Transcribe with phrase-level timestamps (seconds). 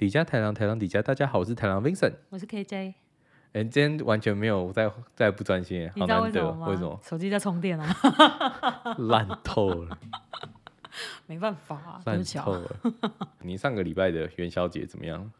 [0.00, 2.74] 底加台郎，台郎底加，大家好，我是台郎 Vincent，我是 KJ。
[2.74, 2.94] 哎、
[3.52, 6.98] 欸，今天完全没有在在不专心，好难得，为什么？
[7.02, 7.94] 手机在充电 啊，
[8.96, 9.98] 烂透了，
[11.26, 12.76] 没办法啊，烂透了。
[13.42, 15.30] 你上个礼拜的元宵节怎么样？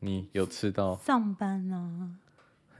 [0.00, 0.94] 你有吃到？
[0.96, 2.10] 上班啊，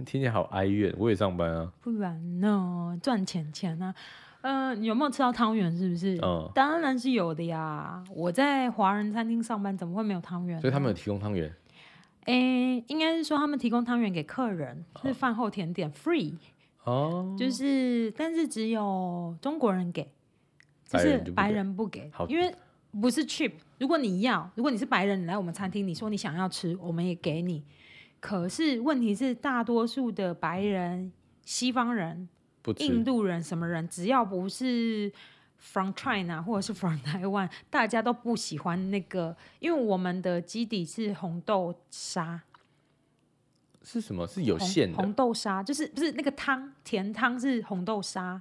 [0.04, 0.94] 听起来好哀怨。
[0.98, 3.00] 我也上班啊，不然呢？
[3.02, 3.94] 赚钱钱啊。
[4.42, 5.70] 嗯、呃，有没有吃到汤圆？
[5.76, 6.18] 是不是？
[6.22, 8.02] 嗯，当然是有的呀。
[8.14, 10.60] 我在华人餐厅上班，怎么会没有汤圆？
[10.60, 11.54] 所以他们有提供汤圆。
[12.24, 16.34] 哎、欸，应该是说他们提供汤圆给客人，是饭后甜点、哦、，free。
[16.84, 17.36] 哦。
[17.38, 20.10] 就是，但是只有中国人给，
[20.88, 22.54] 就是白人不给，因为
[23.00, 23.52] 不是 cheap。
[23.78, 27.62] 如果你要，如果你是白人，你来我们餐厅，你说你想要吃，我们也给你。
[28.20, 31.12] 可是问题是，大多数的白人、
[31.44, 32.28] 西方人。
[32.78, 35.12] 印度人什么人，只要不是
[35.58, 42.42] from China 或者是 from 台湾，大家都不喜欢那个，因为我们的基底是红豆沙。
[43.82, 44.26] 是什么？
[44.26, 48.40] 是有限的红，红豆沙，就是不是那个汤甜汤是红豆沙。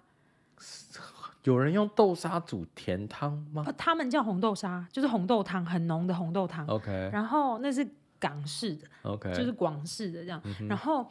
[1.43, 3.65] 有人用豆沙煮甜汤吗？
[3.77, 6.67] 他们叫红豆沙，就是红豆汤，很浓的红豆汤。
[6.67, 10.67] OK，然后那是港式的，OK，就是广式的这样，嗯。
[10.67, 11.09] 然后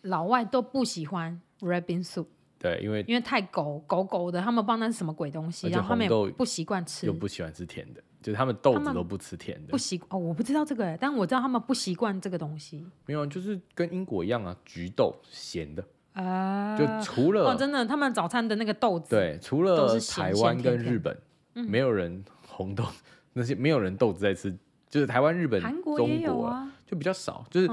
[0.00, 1.38] 老外都不喜欢。
[1.60, 2.26] Red bean soup，
[2.58, 12.86] 对，因为因为太狗狗狗的，他们不知道那是什么鬼东西，然后他们也不习惯吃，又不喜欢吃甜的，就是他们豆子都不吃甜的，不习哦，我不知道这个哎，但我知道他们不习惯这个东西。
[13.06, 21.16] 没有，就是跟英国一样啊，橘豆咸的啊，就除了哦，真的，他们早餐的那个豆子，对，除了台湾跟日本，
[21.54, 22.84] 没有人红豆
[23.32, 24.54] 那些没有人豆子在吃，
[24.90, 27.66] 就是台湾、日本、韩国、中国啊，就比较少，就是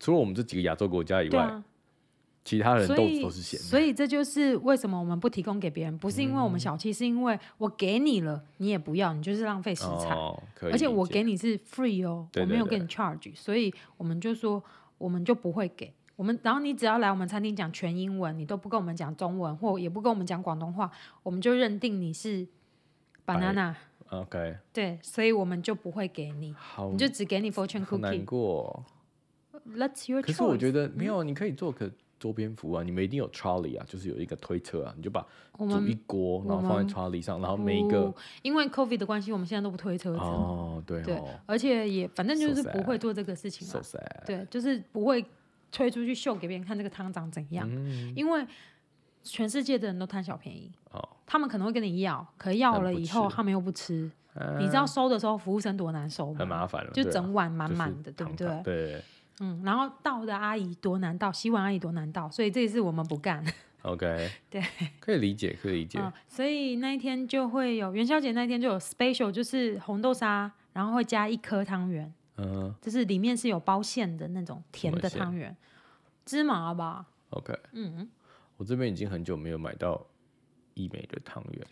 [0.00, 1.62] 除了我们这几个亚洲国家以外。
[2.48, 14.64] 其他人豆子都是咸的，所以这就是为什么我们不提供给别人，不是因为我们小气，嗯，是因为我给你了，你也不要，你就是浪费食材，哦，而且我给你是 free 哦，对对对，我没有给你 charge，所以我们就说
[14.96, 15.92] 我们就不会给。
[16.16, 20.90] 我们，然后你只要来我们餐厅讲全英文，你都不跟我们讲中文，或也不跟我们讲广东话，
[21.22, 22.46] 我们就认定你是
[23.26, 26.54] banana，OK，对，所以我们就不会给你，
[26.90, 28.84] 你就只给你 fortune cookie，难过
[29.76, 30.26] ，That's your choice。
[30.26, 31.92] 可是我觉得没有，你可以做个。
[32.18, 35.24] 周边服务啊，你们一定有 trolley 啊，就是有一个推车啊，你就把
[35.56, 38.12] 煮一锅，然后放在 trolley 上，然后每一个
[38.42, 40.18] 因为 COVID 的关系，我们现在都不推车子。
[40.18, 43.66] 哦，对哦，对，而且也反正就是不会做这个事情
[44.26, 45.24] 对，就是不会
[45.70, 48.46] 推出去秀给别人看这个汤长怎样，嗯，因为
[49.22, 56.38] 全世界的人都贪小便宜，哦，他们可能会跟你要，可要了以后他们又不吃，嗯，你知道收的时候服务生多难收吗？
[56.38, 58.62] 很麻烦了，就整碗满满的，对不对？
[58.64, 59.02] 对。
[59.40, 63.44] 嗯，然后倒的阿姨多难倒，洗碗阿姨多难倒，所以这一次我们不干。
[63.82, 64.60] OK， 对，
[64.98, 66.00] 可以理解，可以理解。
[66.00, 75.56] 嗯，所以那一天就会有元宵节那一天就有 special，就是红豆沙，然后会加一颗汤圆，嗯，就是里面是有包馅的那种甜的汤圆，
[76.24, 77.06] 芝麻吧。
[77.30, 78.08] OK，嗯，
[78.56, 80.04] 我这边已经很久没有买到
[80.74, 81.66] 一美的汤圆。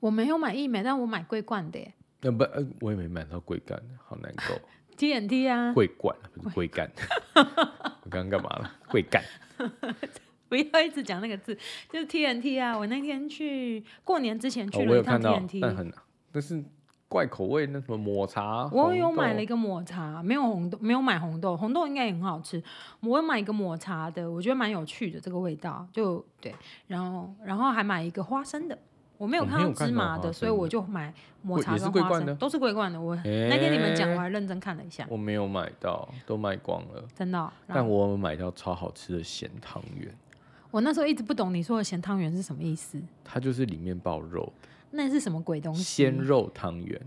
[0.00, 1.94] 我没有买一美，但我买桂冠的耶。
[2.20, 2.44] 那不，
[2.80, 4.60] 我也没买到桂冠，好难过。
[4.96, 6.90] TNT 啊，桂冠不是桂冠，
[7.34, 8.70] 我刚刚干嘛了？
[8.86, 9.22] 会干，
[10.48, 11.56] 不要一直讲那个字，
[11.90, 12.76] 就是 TNT 啊。
[12.76, 15.92] 我那天去过年之前去了一趟 TNT，、哦、但很
[16.32, 16.64] 但是
[17.08, 22.62] 怪口味，那什么抹茶，我有买了一个抹茶，没有红豆，没有买红豆，红豆应该也很好吃。
[23.00, 26.54] 我有买一个抹茶的，我觉得蛮有趣的，这个味道就对。
[26.86, 28.78] 然后然后还买一个花生的。
[29.16, 33.00] 我没有看到芝麻的，所以我就买抹茶跟花生，都是桂冠的。
[33.00, 35.06] 我、欸、那天你们讲，我还认真看了一下。
[35.08, 37.04] 我没有买到，都卖光了。
[37.16, 37.50] 真的、哦？
[37.68, 40.12] 但我有买到超好吃的咸汤圆。
[40.70, 43.00] 我那时候一直不懂你说的咸汤圆是什么意思。
[43.22, 44.52] 它就是里面包肉。
[44.90, 45.82] 那是什么鬼东西？
[45.82, 47.00] 鲜肉汤圆。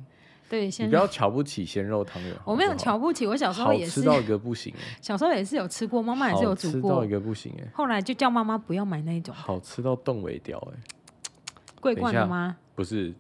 [0.49, 2.33] 对，你不要瞧不起鲜肉汤圆。
[2.45, 3.99] 我没有瞧不起，我小时候也是。
[3.99, 4.73] 吃到一个不行。
[5.01, 6.91] 小时候也是有吃过，妈妈也是有煮过。
[6.91, 7.67] 吃到一个不行哎。
[7.73, 9.35] 后来就叫妈妈不要买那种。
[9.35, 10.79] 好吃到冻尾掉哎。
[11.81, 12.57] 桂冠的吗？
[12.75, 13.13] 不是，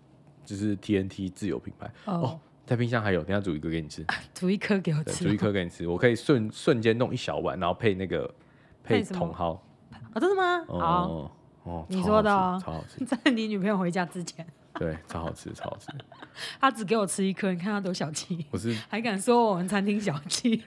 [0.45, 2.13] 就是 TNT 自有品牌哦。
[2.13, 4.05] 哦，在冰箱还有，等下煮一个给你吃。
[4.33, 5.25] 煮一颗给我吃。
[5.25, 8.33] 煮一颗给你吃，我可以瞬瞬间弄一小碗，然后配那个
[8.83, 9.53] 配茼蒿。
[9.91, 10.65] 啊、哦，真的吗？
[10.67, 11.31] 哦哦，
[11.63, 13.03] 哦，你说的哦，超好吃。
[13.05, 14.45] 在你女朋友回家之前。
[14.77, 15.87] 对，超好吃，超好吃。
[16.61, 18.45] 他只给我吃一颗，你看他多小气。
[18.51, 20.63] 我是，还敢说我们餐厅小气？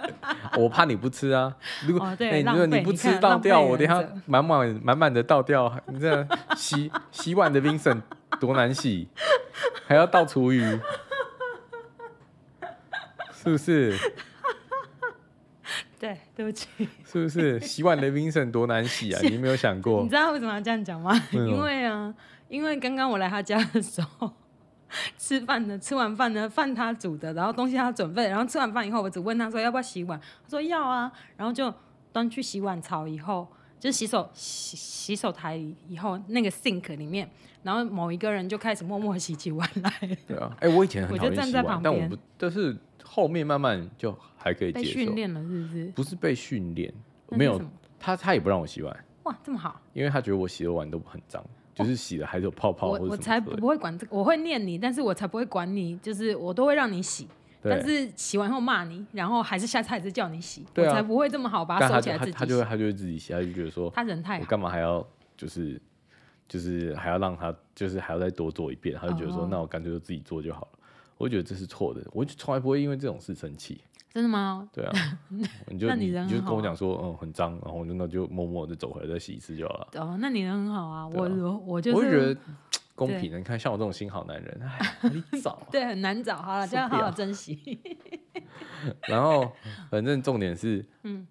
[0.56, 1.54] 我怕你不吃啊！
[1.86, 5.78] 如果、哦欸、如果你不吃倒掉，我等下满满满满的倒掉。
[5.88, 6.26] 你这
[6.56, 8.00] 洗洗碗的 Vincent
[8.40, 9.08] 多难洗，
[9.86, 10.62] 还要倒厨余，
[13.34, 13.94] 是不是？
[15.98, 16.66] 对，对不起。
[17.04, 19.20] 是不是洗碗的 Vincent 多难洗啊？
[19.22, 20.02] 你有没有想过？
[20.02, 21.12] 你知道为什么要这样讲吗？
[21.30, 22.14] 因为啊。
[22.50, 24.30] 因为刚刚我来他家的时候，
[25.16, 31.72] 吃饭呢，吃完饭呢，饭他煮的，然后东西他准备，然后吃完饭以后，我只问他说要不要洗碗，他说要啊，然后就
[32.12, 33.46] 端去洗碗槽以后，
[33.78, 35.56] 就是洗手洗洗手台
[35.88, 37.30] 以后那个 sink 里面，
[37.62, 40.16] 然后某一个人就开始默默洗起碗来。
[40.26, 44.84] 对啊，哎、欸，我以前很讨厌洗碗，但我不，但是后面慢慢就还可以接受。
[44.84, 45.86] 被训练了是不是？
[45.94, 46.92] 不是被训练，
[47.28, 47.62] 没有
[47.96, 49.04] 他他也不让我洗碗。
[49.22, 49.80] 哇，这么好！
[49.92, 51.44] 因为他觉得我洗的碗都很脏。
[51.80, 57.26] 就是洗了还是有泡泡，我我才不会管这个，我会念你，但是我才不会管你，就是我都会让你洗，
[57.62, 62.36] 但是洗完后骂你，然后还是下次还是叫你洗，我才不会这么好把它收起来自己洗。
[62.36, 65.06] 他就会他就会自己洗，他就觉得说他人太好，我干嘛还要
[65.36, 65.80] 就是
[66.48, 70.78] 就是还要让他就是还要再多做一遍，他就觉得说那我干脆就自己做就好了。
[71.18, 73.80] 我觉得这是错的，我就从来不会因为这种事生气。
[74.12, 74.68] 真的吗？
[74.72, 74.92] 对啊，
[75.68, 79.88] 你就你就跟我讲说，嗯，很脏，然后我就那就默默的走回来再洗一次就好了。
[79.94, 82.40] 哦，那你人很好啊，我我我就是，我就觉得
[82.94, 83.38] 公平的。
[83.38, 84.60] 你看，像我这种心好男人，
[85.02, 85.62] 难找。
[85.70, 86.36] 对，很难找。
[86.36, 87.78] 好了，就要好好珍惜。
[89.06, 89.52] 然后，
[89.90, 91.26] 反正重点是，嗯，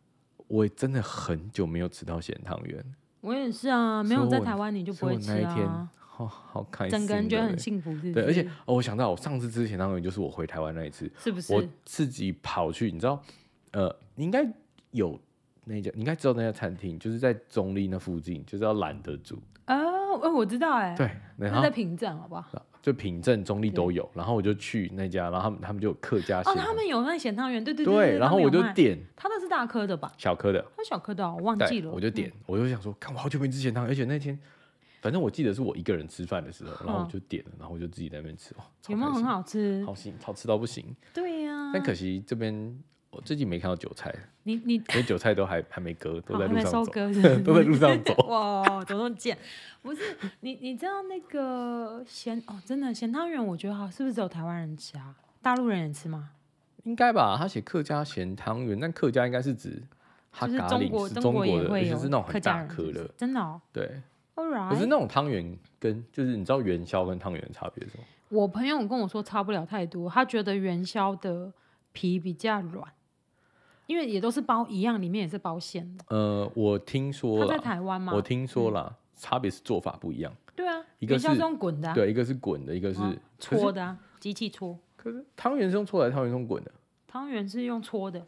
[0.48, 2.84] 我真的很久没有吃到咸汤圆。
[3.22, 5.90] 我也是啊，没有在台湾你就不会吃啊。
[6.20, 8.12] 哦，好开心，整个人觉得很幸福，是是？
[8.12, 11.54] 对，而且哦，我想到我上次之前当然就是我回台湾那一次，是不是？
[11.54, 13.24] 我自己跑去，你知道，
[13.72, 14.46] 呃，你应该
[14.92, 15.18] 有
[15.64, 22.66] 那家，你应该知道那家餐厅，就是在中立那附近，就是要懒得煮哦，呃，我知道，哎，对，那在平镇，好不好？
[22.82, 30.12] 就平镇、中立都有，然后我就去那家，然后他们他们就有客家哦，他们有那咸汤圆，对对对，然后我就点，他那是大颗的吧？
[30.18, 34.38] 小颗的，他小颗的，我忘记了，我就点，我就想说，看我好久没吃咸汤，而且那天。
[35.02, 38.54] 反正我记得是我一个人吃饭的时候，然后我就点了，然后我就自己在那边吃，
[38.88, 39.84] 有没有很好吃？
[39.86, 40.96] 好行，好吃到不行。
[41.14, 41.72] 对呀。
[41.74, 42.78] 但可惜这边
[43.10, 44.14] 我最近没看到韭菜。
[44.44, 46.92] 你你，因为韭菜都还还没割， 都在路上走，
[47.44, 48.14] 都在路上走。
[48.28, 49.38] 哇，怎么那么贱？
[49.82, 50.02] 不是
[50.42, 55.16] 你，你知道那个咸哦，真的咸汤圆，我觉得好，是不是只有台湾人吃啊？
[55.42, 56.32] 大陆人也吃吗？
[56.84, 57.38] 应该吧。
[57.38, 59.82] 他写客家咸汤圆，但客家应该是指
[60.32, 63.62] 哈嘎岭是中国的，而且是那种很大颗的，真的哦。
[63.72, 64.02] 对。
[64.70, 68.04] 可是那种汤圆跟就是你知道元宵跟汤圆的差别是什么？
[68.30, 71.52] 我朋友跟我说差不了太多，他觉得元宵的
[71.92, 72.88] 皮比较软，
[73.88, 76.06] 因为也都是包一样，里面也是包馅的。
[76.10, 78.14] 呃，我听说他在台湾吗？
[78.16, 80.32] 我听说了，嗯、差别是做法不一样。
[80.56, 83.00] 对啊，一个是用滚的、啊，对，一个是滚的，一个是
[83.40, 84.78] 搓的、啊，机器搓。
[84.96, 86.72] 可是汤圆是用搓的，汤圆是用滚的。
[87.08, 88.28] 汤圆是用搓的，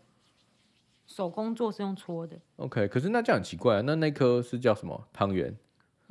[1.05, 2.39] 手工做是用搓的。
[2.55, 5.55] OK，可是那这样很奇怪啊，那那颗是叫什么汤圆？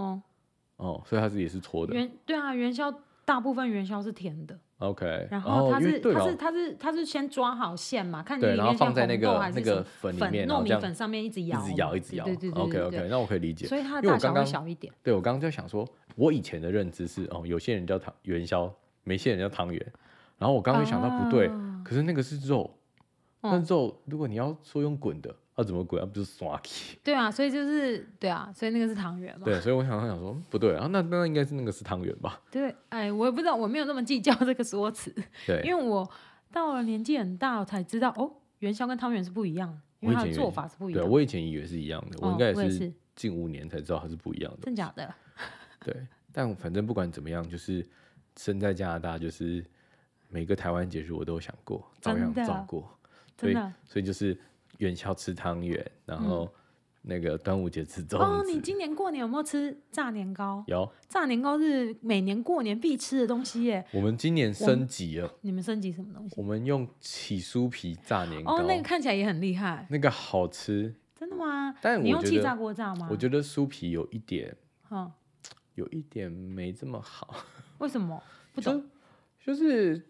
[0.01, 0.23] 哦，
[0.77, 1.95] 哦，所以它是也是搓的。
[1.95, 2.93] 元对啊，元宵
[3.25, 4.59] 大部分元宵是甜的。
[4.79, 12.25] OK，然后它是它是它是它是先抓好馅嘛，看你里面放在那个那个粉里面，糯米粉上面一直摇，一直摇，一直摇。
[12.25, 13.67] 对对对 OK OK，那我可以理解。
[13.67, 14.91] 所以它的大小会小一点。
[15.03, 15.87] 对，我刚刚在想说，
[16.17, 18.73] 我以前的认知是哦，有些人叫汤元宵，
[19.05, 19.93] 没些人叫汤圆。
[20.39, 21.51] 然后我刚刚想到不对，
[21.85, 22.75] 可是那个是肉，
[23.43, 25.35] 那肉如果你要说用滚的。
[25.61, 26.03] 要怎么滚？
[26.03, 26.99] 啊不就是刷起？
[27.05, 29.45] 对啊，所以就是对啊，所以那个是汤圆嘛。
[29.45, 32.41] 对，所以我想，想说不对啊，那那应该是那个是汤圆吧？
[32.51, 35.15] 对，哎，我也不知道，我没有那么计较这个说辞。
[35.47, 36.11] 对，因为我
[36.51, 41.03] 到了年纪很大，我才知道哦，元宵跟汤圆是不一样，因为它的做法是不一样。
[41.03, 44.59] 对，我以前以为是一样的，我应该也是近五年才知道它是不一样的。
[44.63, 45.15] 真假的？
[45.85, 45.95] 对，
[46.33, 47.87] 但反正不管怎么样，就是
[48.37, 49.63] 生在加拿大，就是
[50.29, 52.99] 每个台湾节日我都想过，照样照过。
[53.39, 53.55] 所以，
[53.85, 54.39] 所以就是。
[54.81, 56.51] 元宵吃汤圆，然后
[57.03, 58.17] 那个端午节吃粽子。
[58.17, 60.65] 哦，你今年过年有没有吃炸年糕？
[60.67, 63.85] 有，炸年糕是每年过年必吃的东西耶。
[63.93, 65.31] 我们今年升级了。
[65.43, 66.35] 你们升级什么东西？
[66.39, 68.57] 我们用起酥皮炸年糕。
[68.57, 69.87] 哦，那个看起来也很厉害。
[69.91, 70.95] 那个好吃。
[71.15, 71.75] 真的吗？
[71.83, 73.07] 但你用气炸锅炸吗？
[73.11, 74.57] 我觉得酥皮有一点，
[75.75, 77.45] 有一点没这么好。
[77.79, 78.23] 为什么？
[78.55, 78.83] 不懂。
[79.45, 80.07] 就是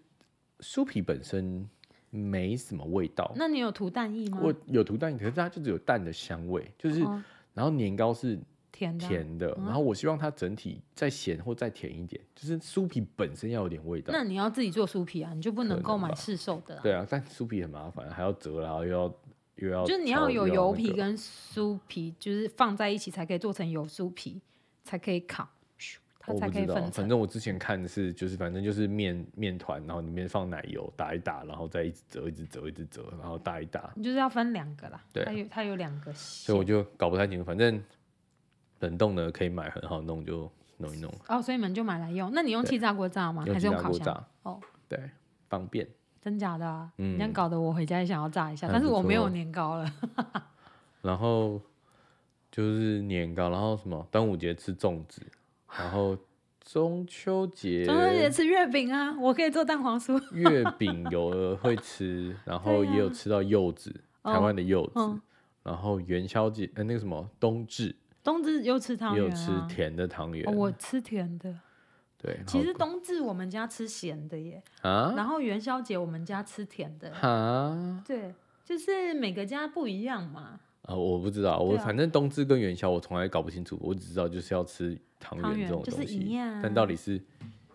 [0.61, 1.69] 酥皮本身。
[2.11, 3.33] 没什么味道。
[3.37, 4.40] 那你有涂蛋液吗？
[4.43, 7.23] 我有涂蛋液，可是它就只有蛋的香味，就是，哦、
[7.55, 8.38] 然后年糕是
[8.73, 9.49] 甜的，甜的。
[9.59, 14.12] 然后我希望它整体再咸或再甜一点，就是酥皮本身要有点味道。
[14.12, 16.81] 那你要自己做酥皮啊，你就不能购买市售的，啊。
[16.83, 19.14] 对啊，但酥皮很麻烦，还要折，然后又要
[19.57, 24.40] 又要，就是你要有油皮跟酥皮，就是放在一起才可以做成油酥皮，
[24.85, 25.49] 才可以烤。
[26.32, 33.90] 我不知道，反正我之前看的是，就是反正就是面面团，然后里面放奶油打一打，然后再一直折，一直折，一直折，然后打一打。
[33.94, 37.44] 你就是要分两个啦，对，它有它有两个，所以我就搞不太清楚。
[37.44, 37.82] 反正
[38.80, 41.12] 冷冻的可以买，很好弄，就弄一弄。
[41.28, 42.30] 哦，所以你们就买来用。
[42.32, 43.44] 那你用气炸锅炸吗？
[43.46, 44.25] 还是用烤箱？
[44.42, 44.99] 哦，对，
[45.49, 45.87] 方便。
[46.22, 46.92] 真假的啊？
[46.99, 49.90] 嗯，你搞得我回家也想要炸一下，但是我没有年糕了。
[51.00, 51.58] 然后
[52.50, 55.22] 就是年糕，然后什么端午节吃粽子。
[55.79, 56.17] 然后
[56.61, 60.21] 中秋节，中秋节吃月饼啊，我可以做蛋黄酥。
[60.33, 64.93] 月饼有的会吃，然后也有吃到柚子，啊、台湾的柚子。
[64.95, 65.21] 哦、
[65.62, 70.53] 然后元宵节，呃，那个什么冬至，冬至又吃汤圆、啊，又吃甜的汤圆、哦。
[70.57, 71.55] 我吃甜的。
[72.23, 74.62] 对，其实冬至我们家吃咸的耶。
[74.83, 75.15] 啊。
[75.17, 77.11] 然后元宵节我们家吃甜的。
[77.15, 78.03] 啊。
[78.07, 78.35] 对，
[78.65, 80.61] 就是每个家不一样嘛。
[80.83, 87.23] 啊，我不知道，我反正冬至跟元宵我从来搞不清楚，我只知道就是要吃汤圆这种东西，但到底是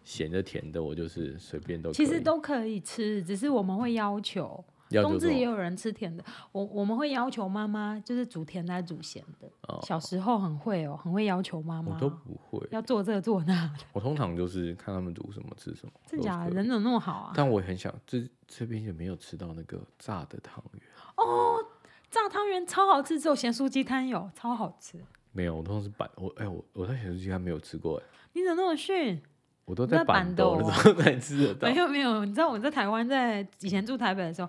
[0.04, 1.96] 咸的甜的，我就是随便都可以。
[1.96, 4.66] 其实都可以吃，只是我们会要求。
[5.02, 9.50] 冬至也有人吃甜的，我我们会要求妈妈就是煮甜的还是煮咸的。
[9.82, 11.92] 小时候很会哦，很会要求妈妈。
[11.92, 13.74] 我都不会，要做这个做那。
[13.92, 15.92] 我通常就是看他们煮什么吃什么。
[16.06, 16.52] 真假的？
[16.52, 17.34] 人怎么那么好啊？
[17.36, 20.84] 但我也很想，这这边也没有吃到那个炸的汤圆
[21.18, 21.58] 哦。
[22.12, 25.04] 炸汤圆超好吃，只有咸酥鸡摊有，超好吃。
[25.36, 28.04] 没有，我通常是板我哎、欸、我我在咸酥鸡还没有吃过哎。
[28.32, 29.22] 你怎么那么逊？
[29.65, 31.68] 我都在板豆的时候才吃得到。
[31.68, 34.48] 没有没有，你知道我在台湾，在以前住台北的时候，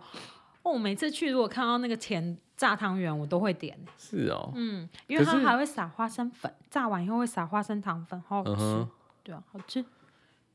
[0.62, 3.76] 哦，我每次去如果看到那个甜炸汤圆，我都会点。
[3.98, 8.62] 是哦，嗯，因为它还会撒花生粉，炸完以后会撒花生糖粉，好好吃。
[8.62, 8.88] 嗯、
[9.24, 9.84] 对啊，好吃。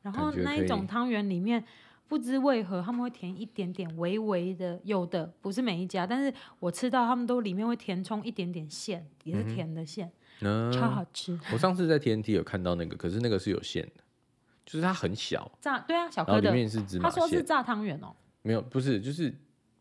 [0.02, 1.62] 然后那一种汤圆里面。
[2.08, 10.12] 不知为何他们会填一点点微微的，有的不是每一家，但是我吃到他们都里面会填充一点点馅，也是甜的馅，嗯、
[10.72, 11.40] 超好吃。
[11.54, 14.04] 我上次在 TNT 有看到那个，可是那个是有馅的，
[14.66, 17.22] 就是它很小，炸对啊，小颗的，里面是芝麻馅。
[17.22, 19.34] 他说是炸汤圆哦，没有，不是，就是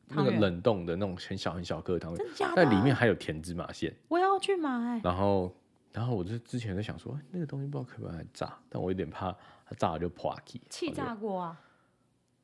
[0.08, 3.94] 那个冷冻的那种很小很小颗的汤圆，但里面还有甜芝麻馅。
[4.08, 5.00] 我要去买。
[5.02, 5.54] 然后，
[5.92, 9.32] 然后我就之前在想说，那个东西不知道可不可以来炸，但我有点怕
[9.66, 10.60] 它炸了就破气。
[10.68, 11.60] 气炸锅啊。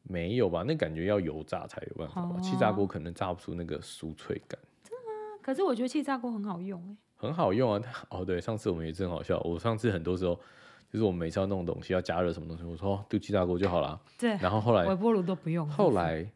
[0.09, 0.63] 没有吧？
[0.63, 2.41] 那感觉要油炸才有办法吧。
[2.41, 4.57] 气炸锅可能炸不出那个酥脆感。
[4.85, 5.39] 真的吗？
[5.43, 6.97] 可是我觉得气炸锅很好用哎。
[7.17, 7.83] 很好用啊！
[8.11, 9.41] 哦，对，上次我们也真好笑。
[9.41, 10.39] 我上次很多时候
[10.91, 14.01] 就是我们每次要弄东西，要加热什么东西，我说丢气炸锅就好了。
[14.19, 14.37] 对。
[14.37, 15.67] 然后后来微波炉都不用。
[15.69, 16.31] 后来，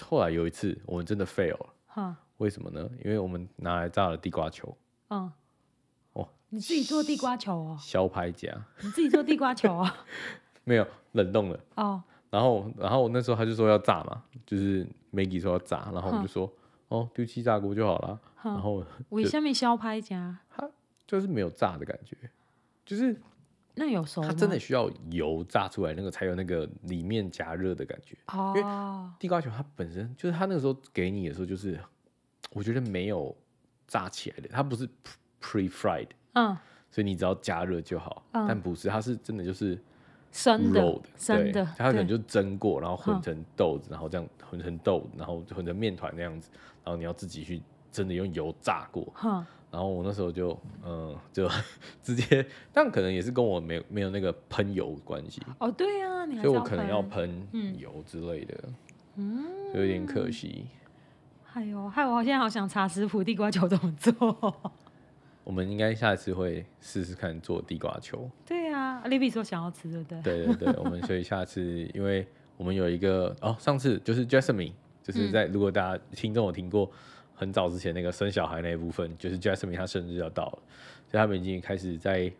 [0.00, 1.66] 后来有一次我们真的 fail 了。
[1.86, 2.16] 哈。
[2.38, 2.88] 为什么呢？
[3.04, 4.76] 因为我们拿来炸了地瓜球。
[5.08, 5.30] 嗯。
[6.14, 6.28] 哦。
[6.48, 7.76] 你自己做地瓜球哦？
[7.78, 8.52] 削拍夹。
[8.82, 9.94] 你自己做地瓜球啊？
[10.64, 11.60] 没有，冷冻了。
[11.76, 12.02] 哦。
[12.30, 16.50] 然后，然后那时候他就说要炸嘛，就是 Maggie 说要炸，然后我们就说
[16.88, 18.18] 哦，丢气炸锅就好了。
[18.44, 20.38] 然后为什么烧拍家？
[20.50, 20.68] 它
[21.06, 22.16] 就是没有炸的感觉，
[22.84, 23.20] 就是
[23.74, 28.16] 那有熟，它真的需要油炸出来，那个才有那个里面加热的感觉。
[28.28, 28.68] 哦，因为
[29.18, 31.78] 地瓜球它本身就是它那个时候给你的时候，就是
[32.52, 33.36] 我觉得没有
[33.86, 34.88] 炸起来的，它不是
[35.40, 36.56] pre-fried，嗯，
[36.90, 38.24] 所以你只要加热就好。
[38.32, 39.78] 但不是，它是真的就是。
[40.34, 46.48] 生的，生的，它可能就蒸过，然后混成豆子，然后这样混成豆，然后混成面团那样子，
[46.82, 49.06] 然后你要自己去真的用油炸过。
[49.70, 51.48] 然后我那时候就，嗯， 就
[52.02, 55.40] 直接，但可能也是跟我没有没有那个喷油关系。
[55.60, 57.46] 哦，对啊，所以我可能要喷
[57.78, 58.64] 油之类的，
[59.16, 60.66] 嗯，有点可惜。
[61.54, 64.72] 哎呦，害我现在好想查食谱，地瓜球怎么做。
[65.44, 68.30] 我们应该下次会试试看做地瓜球。
[68.46, 70.22] 对啊，Libby 说想要吃，对不对？
[70.22, 71.62] 对对对， 我们所以下次，
[71.94, 74.72] 因为我们有一个哦，上次就是 Jasmine，
[75.02, 76.90] 就是在、嗯、如果大家听众有听过
[77.34, 80.58] 很早之前那个生小孩那一部分，就是 Jasmine 她生日要到了，
[81.10, 82.32] 所以他们已经开始在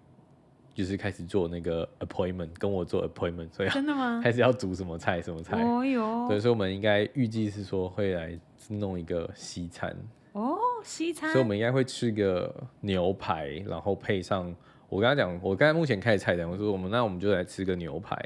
[0.74, 4.20] 就是开始做那个 appointment，跟我做 appointment，所以真的吗？
[4.24, 5.62] 开始要煮什么菜什么菜？
[5.62, 9.94] 哦哟，对，所以我们应该预计是说会来弄一个西餐。
[10.32, 14.54] 哦，西餐，所以我们应该会吃个牛排，然后配上
[14.88, 18.16] 我跟他讲，我刚才目前开始菜单，我说我们那我们就来吃个牛排，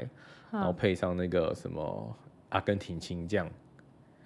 [0.49, 2.15] 然后配上那个什么
[2.49, 3.49] 阿根廷青酱。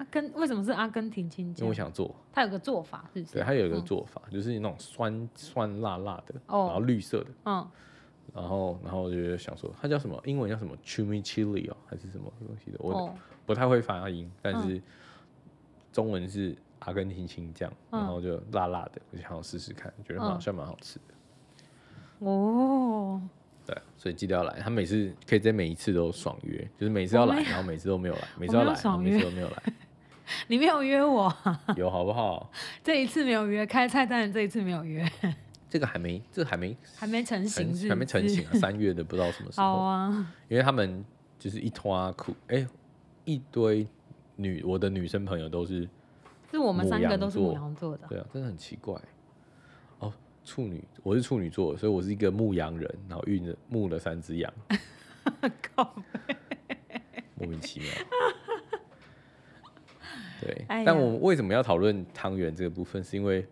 [0.01, 1.59] 阿根为什么是阿根廷青酱？
[1.59, 3.33] 因为我想做，它有个做法是不是？
[3.33, 7.67] 对，它有一个做法，嗯、就是那种酸酸辣辣的，然后绿色的，嗯，
[8.33, 10.19] 然后然后我就想说，它叫什么？
[10.25, 12.77] 英文叫什么？chimichili 哦，还是什么东西的？
[12.79, 13.13] 我
[13.45, 14.81] 不太会发音，但是
[15.93, 16.57] 中文是。
[16.83, 22.25] 阿根廷青酱，然后就辣辣的，我就想要试试看，觉得好像蛮好吃的。
[22.25, 23.21] 哦，
[23.67, 24.59] 对，所以记得要来。
[24.61, 29.63] 他每次可以在每一次都爽约，就是每次要来，然后每次都没有来，每次要来，每次都没有来。
[30.47, 31.33] 你没有约我？
[31.75, 32.51] 有好不好？
[32.83, 35.05] 这一次没有约，开菜单这一次没有约。
[35.69, 38.51] 这个还没，这个还没，还没成型，还没成型啊！
[38.55, 39.65] 三月的不知道什么时候。
[39.65, 41.03] 好啊，因为他们
[41.39, 42.67] 就是一拖苦，哎，
[43.23, 43.87] 一堆
[44.35, 45.87] 女，我的女生朋友都是。
[46.51, 48.93] 是我们三个都是牡羊座的，对啊，真的很奇怪。
[49.99, 50.11] 哦，
[50.43, 54.53] 处女，我是处女座，所以我是一个牧羊人，然后运了牧了三只羊，
[57.35, 57.89] 莫名其妙。
[60.41, 63.03] 对，哎、但我为什么要讨论汤圆这个部分？
[63.03, 63.45] 是因为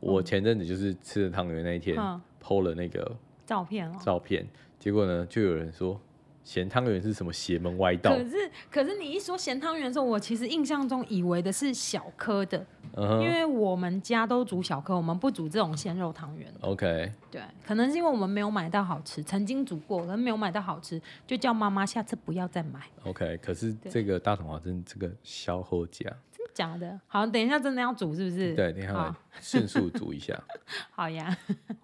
[0.00, 4.46] 我前阵子就是吃了汤圆那一天，PO、嗯、了那个照片哦，照片。
[4.78, 6.00] 结果呢，就有人说。
[6.44, 8.14] 咸汤圆是什么邪门歪道？
[8.14, 12.62] 可是，可是你一说咸汤圆的时候，我其实印象中以为的是小颗的
[12.94, 13.22] ，uh-huh.
[13.22, 16.52] 因为我们家都煮小颗，我们不煮这种鲜肉汤圆。
[16.60, 22.80] OK，对，可能是因为我们没有买到好吃，曾经煮过，可能没有买到好吃，就叫妈妈下次不要再买。
[23.04, 26.14] OK，可是这个大同华真这个消后价，
[26.52, 27.00] 假的？
[27.06, 28.54] 好，等一下真的要煮是不是？
[28.54, 30.38] 对，等一下迅速煮一下。
[30.92, 31.36] 好呀，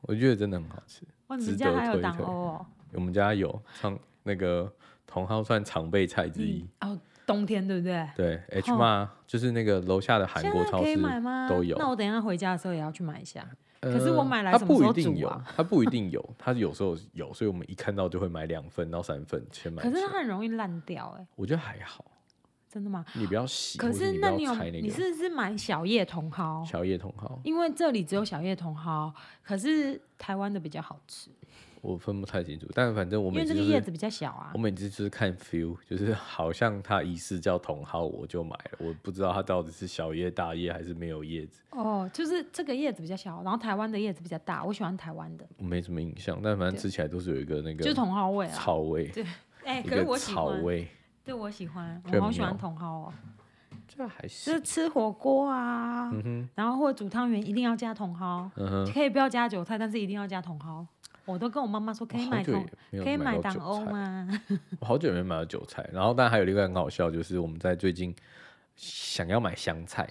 [0.02, 1.02] 我觉得真的很好吃。
[1.26, 3.98] 我们家还有党欧哦，我们家有常。
[4.22, 4.70] 那个
[5.10, 8.06] 茼蒿算常备菜之一哦，冬天对不对？
[8.14, 10.94] 对，H 妈就是那个楼下的韩国超市
[11.48, 11.74] 都有。
[11.78, 13.48] 那我等一下回家的时候也要去买一下。
[13.80, 14.52] 可是我买来？
[14.52, 19.82] 它不一定有，它不一定有，它有时候有，所以我们一看到就会买两份到三份先买。
[19.82, 21.26] 可是它很容易烂掉哎。
[21.34, 22.04] 我觉得还好。
[22.70, 23.04] 真的吗？
[23.14, 23.76] 你不要洗。
[23.78, 26.64] 可是那你有你是不是买小叶茼蒿？
[26.64, 29.12] 小叶茼蒿，因为这里只有小叶茼蒿，
[29.42, 31.30] 可是台湾的比较好吃。
[31.82, 34.50] 我分不太清楚，但反正我每次、就是、因为这个叶子比较小啊。
[34.52, 38.78] 我每次就是看 feel，就是好像它疑似叫茼蒿，我就买了。
[38.80, 41.62] 我不知道它到底是小叶大叶还是没有叶子。
[41.70, 44.62] 哦，就是这个叶子比较小，然后台湾的叶子比较大。
[44.62, 45.46] 我喜欢台湾的。
[45.56, 49.08] 我没什么印象，但反正吃起来都是有一个那个就是茼蒿味啊，草味。
[49.08, 49.24] 对，
[49.64, 50.34] 哎、欸，可是我喜欢。
[50.34, 50.86] 草味。
[51.24, 53.12] 对，我喜欢，我好喜欢茼蒿哦。
[53.86, 60.86] 这还行就是吃火锅啊、嗯，然后或者煮汤圆一定要加茼蒿、嗯，可以不要加韭菜，但是一定要加茼蒿。
[61.26, 62.66] 我都跟我妈妈说可以买茼，
[63.02, 64.28] 可以买党欧吗？
[64.78, 68.14] 我好久没买到韭菜，然后但还有另外很好笑，就是我们在最近
[68.74, 70.08] 想要买香菜，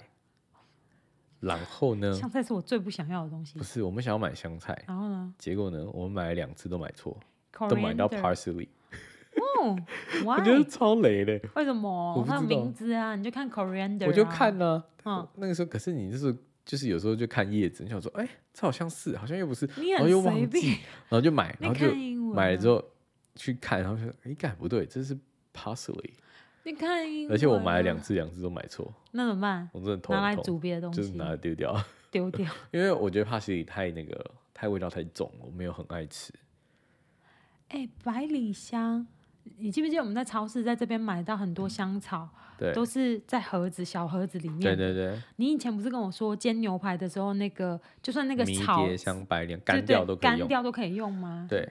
[1.40, 3.58] 然后呢，香菜是我最不想要的东西。
[3.58, 5.34] 不是，我们想要买香菜，然后呢？
[5.38, 7.18] 结果呢，我们买了两次都买错，
[7.68, 8.68] 都买到 parsley。
[9.36, 9.76] 哦，
[10.26, 11.40] 我觉得超雷的。
[11.54, 12.24] 为什么？
[12.26, 15.20] 它有名字啊，你就看 coriander，我就看呢、啊。
[15.20, 16.36] 嗯，那个时候可是你就是。
[16.62, 21.92] 就是有时候就看叶子，你想说，哎、欸，这好像是，好像又不是，然后又忘记，然后就买，然后就
[22.32, 22.84] 买了之后
[23.34, 25.18] 去看，然后说，哎，干不对，这是
[25.52, 26.12] parsley。
[26.62, 29.68] 你看，而且我买了两次，两次都买错，那怎么办？
[29.72, 32.48] 我真的头拿来煮别的东西，就是拿来丢掉，丢掉。
[32.70, 36.32] 因为我觉得 parsley 太那个，太味道太重了，我没有很爱吃。
[37.70, 39.08] 哎、欸，百里香。
[39.58, 44.60] 你记不记得我们在超市在这边买到很多香草，对，都是在盒子小盒子里面。
[44.60, 45.18] 对对对。
[45.36, 51.46] 你以前不是跟我说煎牛排的时候，那个就算那个草，迷迭香、白莲干掉都可以用，干掉都可以用吗？
[51.48, 51.68] 对。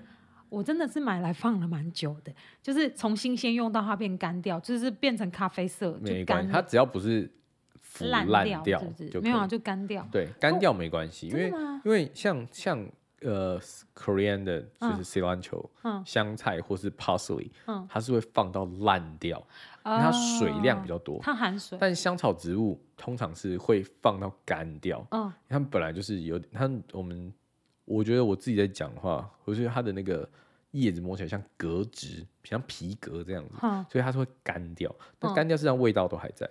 [0.49, 6.47] 我真的是买来放了蛮久的，就是从新鲜用到它变干掉，就是变成咖啡色就干。
[6.47, 7.31] 它只要不是
[7.99, 9.21] 烂掉，掉是不是？
[9.21, 10.07] 没有啊，就干掉。
[10.11, 11.53] 对，干掉没关系，因为
[11.85, 12.87] 因为像像。
[13.21, 13.59] 呃
[13.93, 19.45] Korean 的就是 cilantro、嗯、香菜或是 parsley，、嗯、它是会放到烂掉、
[19.83, 21.77] 嗯，因为它水量比较多，它含水。
[21.81, 27.33] 但香草植物通常是会放到干掉，嗯，它们本来就是有它我们
[27.85, 30.27] 我觉得我自己在讲话，我觉得它的那个
[30.71, 34.93] 叶子摸起来像革质，像皮革这样子，嗯、所以它是会干掉。
[35.19, 36.49] 那干掉实际上味道都还在，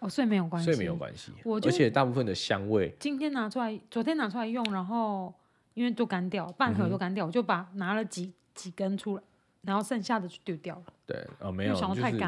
[0.00, 1.32] 哦，所以没有关系，所以没有关系。
[1.44, 5.32] 而且大部分的香味，今天拿出来，昨天拿出来用，然后。
[5.76, 9.22] 因为都干掉，半盒都干掉，嗯，我就把拿了几几根出来，
[9.60, 10.84] 然后剩下的就丢掉了。
[11.04, 12.18] 对，哦，没有，就是可以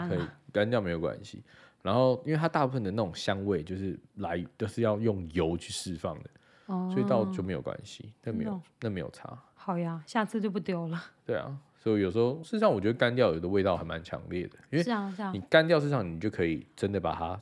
[0.52, 1.42] 干掉没有关系。
[1.80, 6.30] 然后，因为它大部分的那种香味就是来都是要用油去释放的，
[6.66, 9.42] 哦，所以倒就没有关系，那没有那没有差。
[9.54, 11.02] 好呀，下次就不丢了。
[11.24, 17.40] 对啊，所以有时候事实上我觉得干掉有的味道还蛮强烈的，因为是啊是啊，你干掉事实上你就可以真的把它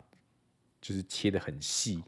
[0.80, 2.04] 就是切的很细。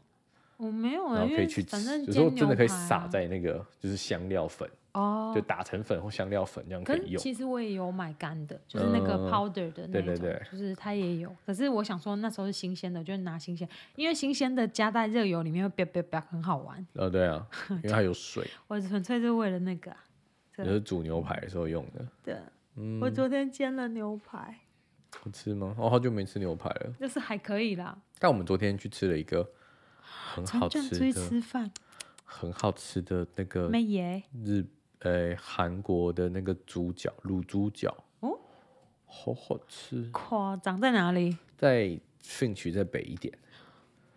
[0.59, 7.17] 我没有，然后可以去吃，有时候真的可以撒在那个就是香料粉哦，就打成粉或香料粉这样可以用。
[7.17, 11.33] 其实我也有买干的，就是那个 powder 的那种，对对对，就是它也有。
[11.45, 16.85] 可是我想说那时候是新鲜的，就拿新鲜，因为新鲜的加在热油里面会哒哒哒很好玩。
[16.95, 17.47] 哦，对啊，
[17.81, 18.45] 因为它有水。
[18.67, 19.95] 我纯粹是为了那个，
[20.57, 22.05] 就是煮牛排的时候用的。
[22.21, 22.35] 对，
[22.75, 24.59] 嗯，我昨天煎了牛排，
[25.17, 25.73] 好吃吗？
[25.79, 27.97] 我好久没吃牛排了，就是还可以啦。
[28.19, 29.49] 但我们昨天去吃了一个。
[30.33, 31.71] 很好吃的，吃饭
[32.25, 33.69] 很好吃的那个
[34.43, 34.65] 日
[34.99, 38.39] 呃韩国的那个猪脚卤猪脚哦，
[39.05, 40.09] 好好吃。
[40.11, 41.37] 夸张在哪里？
[41.57, 43.35] 在训区再北一点。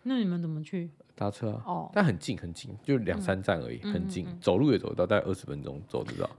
[0.03, 0.91] 那你们怎么去？
[1.15, 1.63] 搭车啊。
[1.65, 1.91] 哦。
[1.93, 6.29] 但很近很近，就两三站而已，嗯、很近、嗯，走路也走得到，大概二十分钟走得到。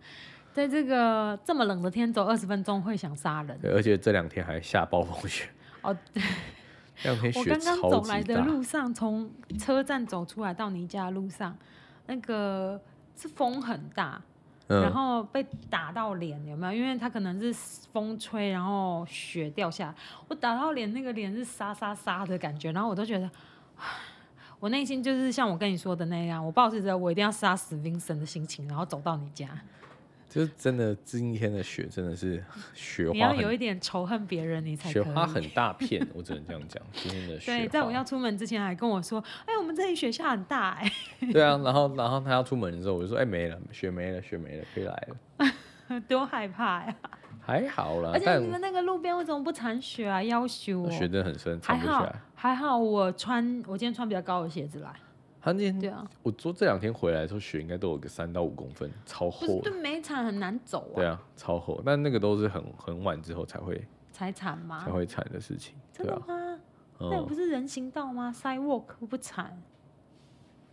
[0.52, 3.58] 在这个这么冷的天，走二十分钟会想杀人。
[3.60, 5.48] 对，而且这两天还下暴风雪。
[5.82, 5.96] 哦。
[7.34, 11.56] 我刚刚走来的路上，从车站走出来到你家的路上，
[12.06, 12.80] 那个
[13.16, 14.22] 是风很大，
[14.68, 16.72] 嗯、然后被打到脸，有没有？
[16.72, 17.52] 因为它可能是
[17.92, 19.94] 风吹，然后雪掉下来，
[20.28, 23.28] 我打到脸，那个脸是沙沙沙的感觉，然后我都觉得，
[24.60, 29.48] 我内心就是像我跟你说的那样，我抱着我一定要杀死 Vincent 的心情，然后走到你家。
[30.34, 32.42] 就是真的，今天的雪真的是
[32.74, 33.12] 雪花。
[33.12, 36.82] 你要有一点仇恨别人，你才雪花很大片， 我只能这样讲。
[36.92, 40.92] 今天的雪，对，在我要出门之前还跟我说：“哎、欸，我们这里雪下很大。”哎，
[41.32, 45.52] 对啊，然后然后他要出门的时候，我就说：“哎、欸，没了，雪没了，雪没了，可以来了。
[46.08, 46.96] ”多害怕呀！
[47.40, 50.20] 还好啦，而且你们那个路边为什么不铲雪啊？
[50.20, 52.12] 要修、喔，雪真的很深，铲不起来。
[52.34, 54.90] 还好我穿，我今天穿比较高的鞋子来。
[55.44, 59.60] 他那天对啊，我说这两天回来的时候，雪应该都有个三到五公分，超厚。
[59.60, 60.96] 对，没铲很难走啊。
[60.96, 64.82] 对啊，超厚，但那个都是很很晚之后才会才铲吗？
[64.82, 65.74] 才会铲的事情。
[65.92, 66.58] 真的吗？
[66.98, 69.62] 那、啊、不是人行道吗？Sidewalk 不铲，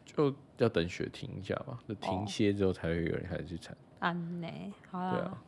[0.06, 3.76] 就要等雪停一下嘛，就停歇之后才会有人开始去铲。
[4.00, 4.48] 安呢，
[4.90, 5.12] 好了。
[5.12, 5.44] 对啊。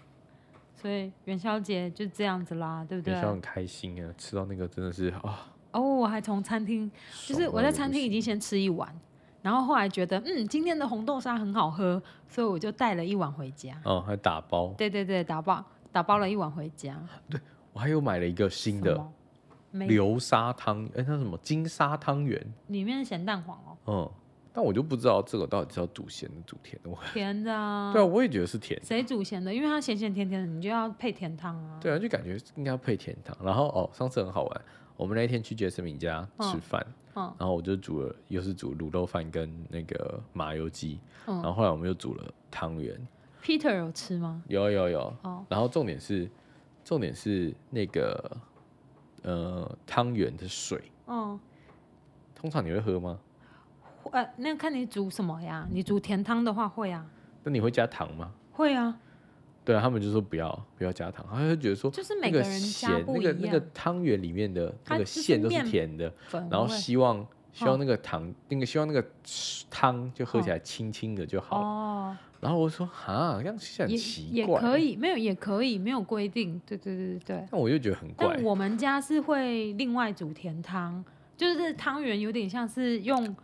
[0.75, 3.13] 所以元宵节就这样子啦，对不对？
[3.13, 5.53] 元宵很开心啊，吃到那个真的是啊。
[5.71, 6.91] 哦，我还从餐厅，
[7.25, 8.93] 就是我在餐厅已经先吃一碗。
[9.43, 13.79] 然后后来觉得，嗯，今天的红豆沙很好喝，所以我就带了一碗回家。
[13.83, 14.73] 哦，还打包。
[14.77, 16.97] 对对对，打包打包了一碗回家。
[17.29, 17.39] 对，
[17.73, 19.05] 我还有买了一个新的
[19.73, 23.77] 流沙汤，哎，那什么金沙汤圆，里面是咸蛋黄哦。
[23.87, 24.11] 嗯，
[24.53, 26.89] 但我就不知道这个到底是要煮咸的煮甜的。
[27.13, 27.91] 甜的啊。
[27.91, 28.79] 对啊，我也觉得是甜。
[28.81, 29.53] 谁煮咸的？
[29.53, 31.77] 因为它咸咸甜甜的，你就要配甜汤啊。
[31.81, 33.35] 对啊，就感觉应该要配甜汤。
[33.43, 34.61] 然后哦，上次很好玩，
[35.03, 36.81] 我们那一天去杰斯敏家吃饭。
[37.13, 40.97] 然后我就煮了，又是煮卤肉饭跟那个麻油鸡。
[41.25, 42.97] 嗯、然后后来我们又煮了汤圆。
[43.43, 44.41] Peter 有吃吗？
[44.47, 45.13] 有有有。
[45.23, 46.31] 哦、然后重点是，
[46.85, 48.37] 重点是那个
[49.23, 50.81] 呃汤圆的水。
[51.07, 51.37] 嗯。
[52.33, 53.19] 通常你会喝吗？
[54.11, 55.67] 呃，那看你煮什么呀？
[55.69, 57.05] 你煮甜汤的话会啊。
[57.43, 58.31] 那你会加糖吗？
[58.53, 58.97] 会啊。
[59.65, 66.11] 对啊，他们就说不要不要加糖，他就觉得说就是每个人咸那个那个汤圆里面的那个馅都是甜的，
[66.49, 69.05] 然后希望希望那个糖那个希望那个
[69.69, 72.17] 汤就喝起来清清的就好哦。
[72.41, 77.47] 然后我说啊，这样其实很奇怪，也可以没有也可以没有规定，对对对对。
[77.51, 78.35] 那我就觉得很怪。
[78.35, 81.03] 但我们家是会另外煮甜汤，
[81.37, 83.35] 就是汤圆有点像是用。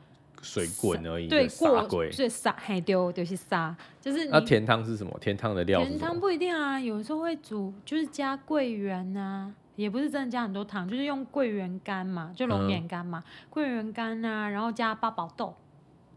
[0.41, 5.17] 水滚而已，对，过所以沙还丢就是沙，就是那甜汤是什么？
[5.19, 5.83] 甜汤的料？
[5.83, 15.53] 甜汤不一定啊，有时候会煮，就是加桂圆啊，也不是真的加很多糖，就是用桂圆干嘛，就龙眼干嘛，嗯、桂圆干啊，然后加八宝豆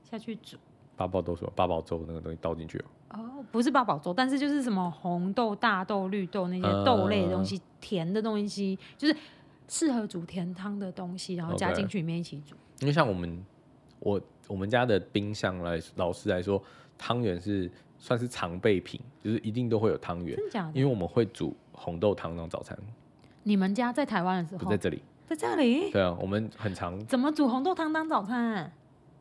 [0.03, 0.57] 下去煮。
[0.97, 1.53] 八宝豆什么？
[1.57, 2.85] 八宝粥那个东西倒进去哦。
[3.19, 9.17] 哦，不是八宝粥，但是就是什么红豆、大豆、绿豆那些豆类的东西，嗯、甜的东西，就是
[9.69, 12.55] 适合煮甜汤的东西，然后加进去里面一起煮。
[12.81, 13.45] 因为像我们。
[14.03, 16.61] 我我们家的冰箱来老实来说，
[16.99, 20.37] 汤圆是算是常备品，就是一定都会有汤圆。
[20.37, 20.73] 真假的？
[20.75, 22.77] 因为我们会煮红豆汤当早餐。
[23.45, 24.65] 你们家在台湾的时候？
[24.65, 25.01] 不在这里。
[25.27, 25.91] 在这里？
[25.93, 26.99] 对啊，我们很常。
[27.07, 28.71] 怎么煮红豆汤当早餐？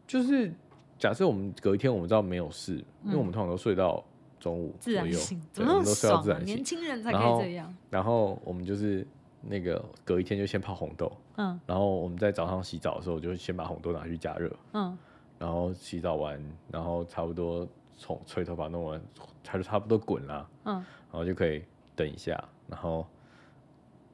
[0.08, 0.52] 就是
[0.98, 4.04] 假设我们隔一天我们知道没有事，因为我们通常都睡到
[4.40, 5.20] 中午左右，
[5.52, 6.40] 怎么那么爽啊？
[6.44, 7.74] 年轻人才可以这样。
[7.90, 9.06] 然后我们就是。
[9.42, 14.98] 那个隔一天就先泡红豆，嗯，然后我们在早上洗澡的时候就先把红豆拿去加热，嗯，
[15.40, 19.02] 然后洗澡完，然后差不多从吹头发弄完，
[19.44, 21.64] 它就差不多滚了，嗯，然后就可以
[21.96, 23.06] 等一下，然后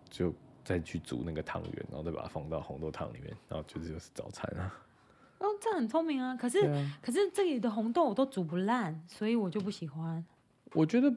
[0.09, 4.73] 就再去煮那个汤圆，然后再把它放到红豆汤里面，然后就这就是早餐啊。
[5.39, 6.35] 哦，这很聪明啊！
[6.35, 10.25] 可是、啊、可是这里的红豆我都煮不烂，所以我就不喜欢。
[10.73, 11.13] 我觉得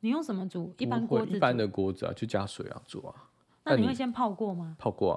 [0.00, 0.72] 你用什么煮？
[0.78, 1.36] 一般锅子？
[1.36, 3.14] 一般的锅子啊，就加水啊煮啊。
[3.64, 4.76] 那你会先泡过吗？
[4.78, 5.12] 泡过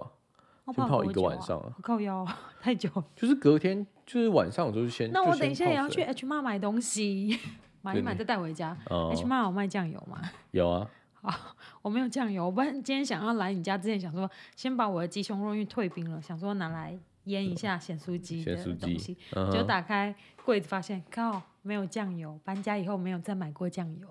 [0.65, 1.73] 啊，先泡一个晚上啊。
[1.82, 2.25] 靠腰
[2.62, 2.89] 太久。
[3.15, 5.12] 就是隔天，就是晚上我 就先。
[5.12, 7.39] 那我等一下也要去 H Mart 买东西，
[7.82, 8.77] 买一买再带回家。
[8.88, 10.21] H Mart 有卖酱油吗？
[10.51, 10.89] 有啊。
[11.21, 11.34] 好，
[11.82, 19.17] 我没有酱油，我不然今天想要来你家之前想说，先把我的鸡胸肉因为退冰了，想说拿来腌一下咸酥鸡的东西。
[19.32, 22.38] 结果打开柜子发现，靠，没有酱油。
[22.43, 24.08] 搬家以后没有再买过酱油。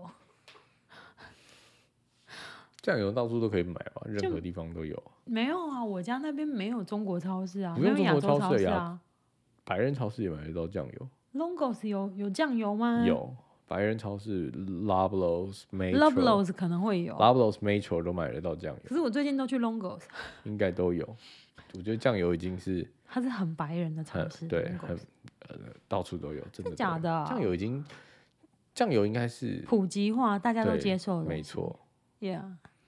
[2.82, 5.00] 酱油到处都可以买吧，任何地方都有。
[5.24, 8.98] 没有啊，我家那边没有中国超市啊，没有亚洲超市啊。
[9.64, 11.08] 白人超市也买得到酱油。
[11.34, 13.04] Longos 有有酱油吗？
[13.06, 13.34] 有，
[13.68, 18.80] 白人超市 Loblaws、Metro、Loblaws 可能会有，Loblaws、Metro 都买得到酱油。
[18.84, 20.02] 可是我最近都去 Longos，
[20.44, 21.16] 应该都有。
[21.74, 24.98] 我觉得酱油已经是， 它是很白人的超市，对，很
[25.48, 25.56] 呃
[25.88, 27.24] 到处都有，真的假的？
[27.28, 27.82] 酱油已经，
[28.74, 31.78] 酱油应该是普及化，大家都接受了，没错。
[32.20, 32.42] Yeah。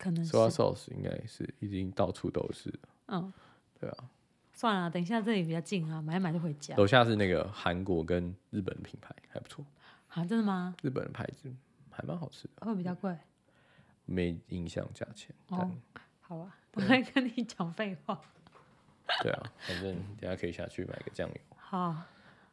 [0.05, 2.73] 可能是 soy sauce 应该是已经到处都是。
[3.07, 3.33] 嗯，
[3.81, 4.11] 对啊。
[4.53, 6.77] 算了，等一下这里比较近啊，买一买就回家。
[6.77, 9.65] 楼下是那个韩国跟日本的品牌，还不错。
[10.09, 10.77] 啊，真的吗？
[10.83, 11.51] 日本的牌子
[11.91, 12.67] 还蛮好吃的。
[12.67, 13.17] 会比较贵？
[14.05, 15.35] 没印象价钱。
[15.49, 15.71] 哦，
[16.21, 18.21] 好吧，不会跟你讲废话。
[19.23, 21.37] 对啊，反正等下可以下去买个酱油。
[21.57, 21.97] 好。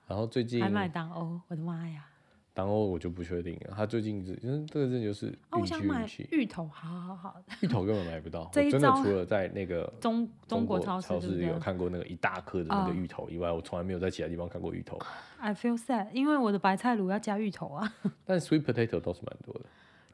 [0.07, 2.07] 然后最近还麦当欧，我的妈呀！
[2.53, 6.27] 东欧我就不确定了，他最近是，因为这个真的就是运气运气。
[6.31, 7.41] 芋头，好好好。
[7.61, 14.99] 芋头根本买不到， 我真的除了在那个 中中国超市有看过那个一大颗的那个芋头以外，我从来没有在其他地方看过芋头。
[15.39, 17.93] I feel sad，因为我的白菜卤要加芋头啊。
[18.25, 19.61] 但 sweet potato 倒是蛮多的，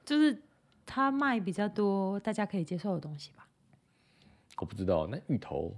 [0.05, 0.39] 就是
[0.85, 3.47] 它卖比较多，大家可以接受的东西吧。
[4.57, 5.75] 我不知道，那芋头。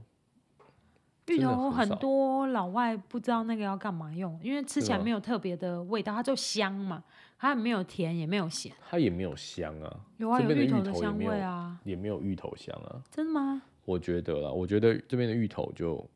[1.36, 7.04] 芋头很多老外不知道那个要干嘛用，因为吃起来没有特别的味道，它就香嘛，
[7.38, 10.00] 它也没有甜也没有咸，它也没有香啊。
[10.18, 13.02] 有啊，有芋头的香味啊，也没有芋头香啊。
[13.12, 13.62] 真的吗？
[13.86, 16.08] 我觉得啦，我觉得这边的芋头就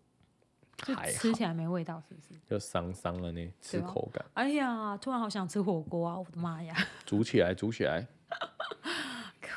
[0.78, 2.40] 就吃起来没味道，是不是？
[2.46, 4.24] 就桑桑了呢，吃口感。
[4.34, 6.18] 哎呀，突然好想吃火锅啊！
[6.18, 6.76] 我的妈呀！
[7.06, 8.06] 煮起来，煮起来。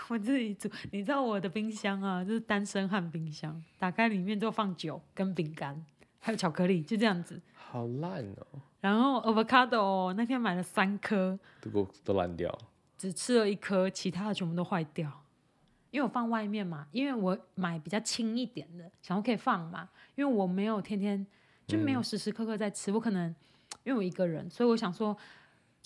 [0.09, 5.85] 我自己煮，你知道我的冰箱啊，就是单身汉冰箱，打开里面就放酒跟饼干，
[6.21, 7.41] 还有巧克力，就这样子。
[7.55, 8.47] 好烂哦！
[8.81, 12.57] 然后 avocado 那天买了三颗，都都烂掉，
[12.97, 15.11] 只吃了一颗，其他的全部都坏掉。
[15.91, 21.27] 因为我放外面嘛，因为我买比较轻一点的，想说可以放嘛，因为我没有天天
[21.67, 23.35] 就没有时时刻刻在吃，嗯、我可能
[23.83, 25.17] 因为我一个人，所以我想说。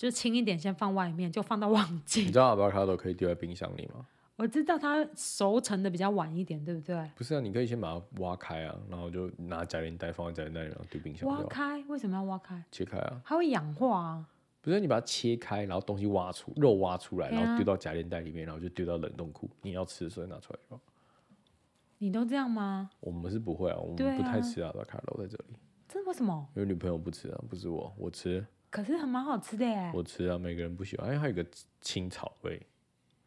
[0.01, 2.21] 就轻一点，先放外面，就放到忘记。
[2.21, 4.03] 你知道 avocado 可以丢在冰箱里吗？
[4.35, 7.07] 我知道它熟成的比较晚一点，对不对？
[7.15, 11.29] 不是啊，你可以先把它挖开啊，然后就拿夹链袋放在夹链袋里，然后丢冰箱。
[11.29, 11.83] 挖开？
[11.87, 12.63] 为什么要挖开？
[12.71, 13.21] 切开啊。
[13.23, 14.25] 它会氧化啊。
[14.61, 19.47] 不是，你把它切开，然后东西挖出肉挖出来，然后丢到夹链袋里面，然后就丢到冷冻库。
[19.61, 20.81] 你要吃的时候拿出来就好。
[21.99, 22.89] 你都这样吗？
[23.01, 25.55] 我们是不会啊，我们不太吃 avocado 在这里。
[25.87, 26.47] 这为什么？
[26.55, 28.43] 因为女朋友不吃啊，不是我，我吃。
[28.71, 29.91] 可是很蛮好吃的耶！
[29.93, 31.45] 我吃啊，每个人不喜欢，因为它有个
[31.81, 32.65] 青草味。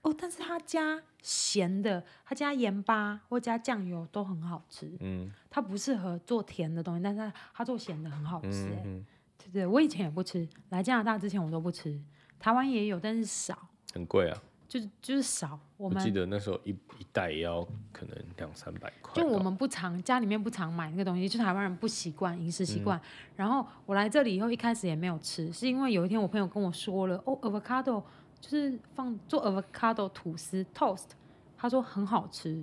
[0.00, 4.90] 哦，但是它加咸的，它加盐巴或加酱油都很好吃。
[5.00, 8.70] 嗯，它不适合做甜的东西，但是它做咸的很好吃。
[8.70, 9.04] 哎、嗯，
[9.38, 12.00] 对对，我以前也不吃，来加拿大之前我都不吃，
[12.38, 13.68] 台湾也有，但是少。
[13.92, 14.42] 很贵啊。
[14.75, 19.15] 就是就是少，我们我记得那时候一一袋也要可能两三百块。
[19.15, 22.99] 就我们不常家里面不常买那个东西，就台湾人不习惯饮食习惯。
[22.99, 23.03] 嗯、
[23.37, 28.03] 然后我来这里以后，一开始也没有吃，是因为有一天我朋友跟我说了，哦，avocado
[28.41, 31.11] 就是放做 avocado 吐司 toast，
[31.57, 32.61] 他说很好吃，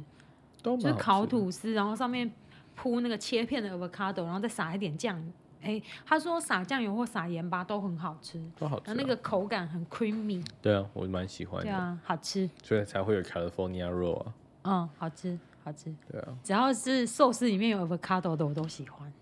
[0.61, 2.29] 都就是烤吐司，然后上面
[2.75, 5.17] 铺那个切片的 avocado，然后再撒一点酱。
[5.61, 10.43] 哎、欸，他说撒酱油或撒盐巴都很好吃，都好吃、啊，那个口感很 creamy。
[10.61, 11.65] 对啊，我蛮喜欢的。
[11.65, 12.49] 对啊，好吃。
[12.63, 14.33] 所以才会有 California roll 啊。
[14.63, 15.93] 嗯，好吃，好吃。
[16.11, 19.13] 对啊，只要是寿司里面有 avocado 的，我都喜欢。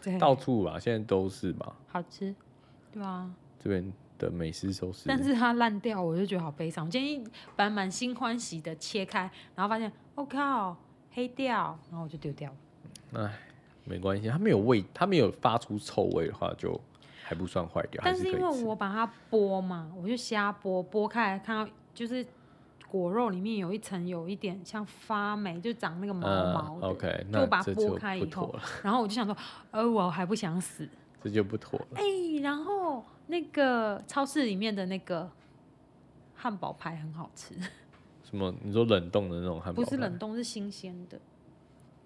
[0.00, 1.74] 对， 到处吧，现在都是吧。
[1.88, 2.34] 好吃，
[2.92, 3.30] 对啊。
[3.58, 6.86] 这边的美式寿司，但是它烂掉，我就觉得好悲伤。
[6.86, 7.24] 我今天
[7.56, 10.76] 本来满心欢喜的切开，然后发现，我、哦、靠，
[11.10, 12.54] 黑掉，然后我就丢掉
[13.12, 13.26] 了。
[13.26, 13.38] 哎。
[13.84, 16.80] 没关系，它没有味，它没有发出臭味的话，就
[17.22, 18.00] 还不算坏掉。
[18.04, 22.26] 但是因为我把它剥嘛，我就瞎剥，剥开来看到就是
[22.90, 26.86] 果肉里面有一层有一点像发霉，就长那个毛毛的。
[26.86, 29.36] Uh, OK，就把它剥开以后，然后我就想说，
[29.70, 30.88] 呃，我还不想死，
[31.22, 31.86] 这就不妥了。
[31.96, 35.30] 哎、欸，然后那个超市里面的那个
[36.34, 37.54] 汉堡排很好吃。
[38.22, 38.54] 什么？
[38.62, 39.82] 你说冷冻的那种汉堡？
[39.82, 41.20] 不是冷冻，是新鲜的。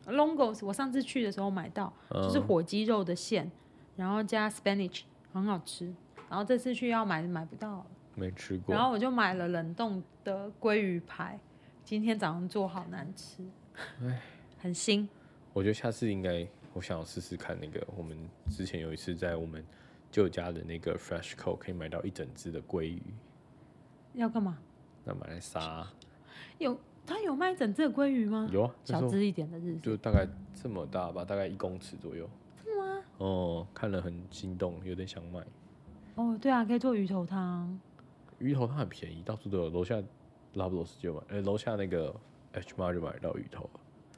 [0.08, 3.50] Longos，我上次去的时候买到，就是火鸡肉的馅，嗯、
[3.96, 5.92] 然后加 spinach，很好吃。
[6.28, 8.74] 然后这次去要买买不到，没吃过。
[8.74, 11.38] 然后我就买了冷冻的鲑鱼排，
[11.84, 13.42] 今天早上做好难吃，
[14.02, 14.20] 唉，
[14.58, 15.06] 很腥。
[15.52, 18.16] 我觉得下次应该，我想要试试看那个，我们
[18.50, 19.64] 之前有一次在我们
[20.10, 23.02] 旧家的那个 Freshco 可以买到一整只的鲑鱼，
[24.14, 24.58] 要干嘛？
[25.04, 25.86] 那买来杀。
[26.58, 26.78] 有。
[27.08, 28.46] 他有卖整只鲑鱼吗？
[28.52, 32.28] 有啊，小只一点的日子，就大概这么大吧，大概一公尺左右。
[33.16, 35.40] 哦，看了很心动，有点想买。
[36.16, 37.80] 哦，对啊，可以做鱼头汤。
[38.38, 39.70] 鱼头汤很便宜，到处都有。
[39.70, 40.00] 楼下
[40.52, 42.14] 拉布罗斯就买，哎，楼下那个
[42.52, 43.68] H Mart 就买到鱼头。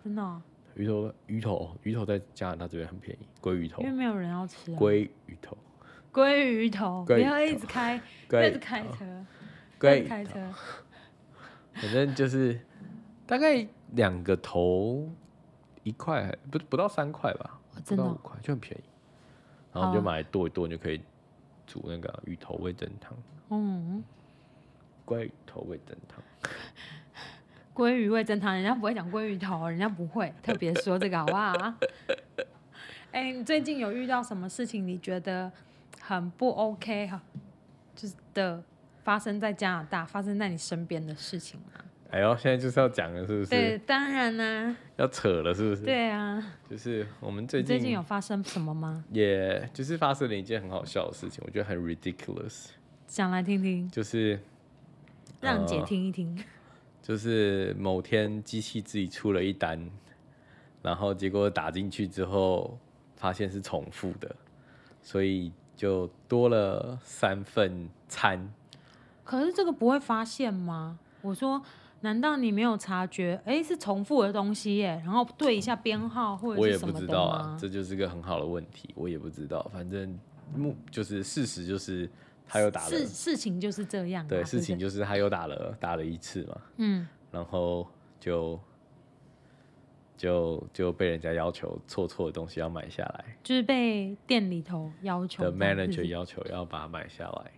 [0.03, 0.43] 真的、哦？
[0.75, 3.81] 鱼头，鱼头，鱼头在加拿大这边很便宜，鲑鱼头。
[3.83, 4.79] 因为没有人要吃、啊。
[4.79, 5.57] 鲑鱼头。
[6.13, 7.05] 鲑鱼头。
[7.07, 9.27] 不要一直开， 一直开车。
[9.79, 10.53] 鲑开车。
[11.73, 12.61] 反正就是。
[13.31, 15.09] 大概两个头
[15.85, 18.83] 一块，不不到三块吧，不到五块就很便宜。
[19.73, 21.01] 然后你就买来剁一剁，你就可以
[21.65, 23.17] 煮那个鱼头味噌汤。
[23.51, 24.03] 嗯，
[25.07, 26.21] 鲑鱼头味噌汤。
[27.73, 31.53] 鲑鱼味噌汤，人家不会讲鲑鱼头，人家不会特别说这个，好不好？
[33.13, 34.85] 哎、欸，你最近有遇到什么事情？
[34.85, 35.53] 你觉得
[36.01, 37.23] 很不 OK 哈？
[37.95, 38.61] 就是的，
[39.05, 41.85] 发生在加拿大，发生在你身边的事情吗？
[42.11, 43.51] 哎呦，现在就是要讲了，是不是？
[43.51, 44.77] 对，当然啦。
[44.97, 45.85] 要扯了，是不是？
[45.85, 46.45] 对啊。
[46.69, 49.05] 就是我们最近最近有发生什么吗？
[49.13, 52.71] 也、就是发生了一件很好笑的事情，我觉得很 ridiculous。
[53.07, 54.41] 讲来听听，就是
[55.41, 56.37] 让姐听一听。
[57.01, 59.89] 就是某天机器自己出了一单，
[60.83, 62.77] 然后结果打进去之后，
[63.17, 64.35] 发现是重复的，
[65.01, 68.53] 所以就多了三份餐。
[69.25, 70.99] 可是这个不会发现吗？
[71.23, 71.61] 我说，
[72.01, 73.41] 难道你没有察觉？
[73.45, 76.93] 哎，是重复的东西耶，然后对一下编号或者是什么？
[76.95, 79.71] 我也不知道啊，这就是个很好的问题，我也不知道。
[79.73, 80.19] 反正
[80.55, 82.11] 目就是事实就是。
[82.53, 84.27] 他又打了，事事情就是这样。
[84.27, 86.61] 对，事情就是他又打了打了一次嘛。
[86.79, 87.87] 嗯，然后
[88.19, 88.59] 就
[90.17, 97.53] 就就被人家要求错错的东西要买下来，就是被店里头要求的 manager 要求要把它买下来。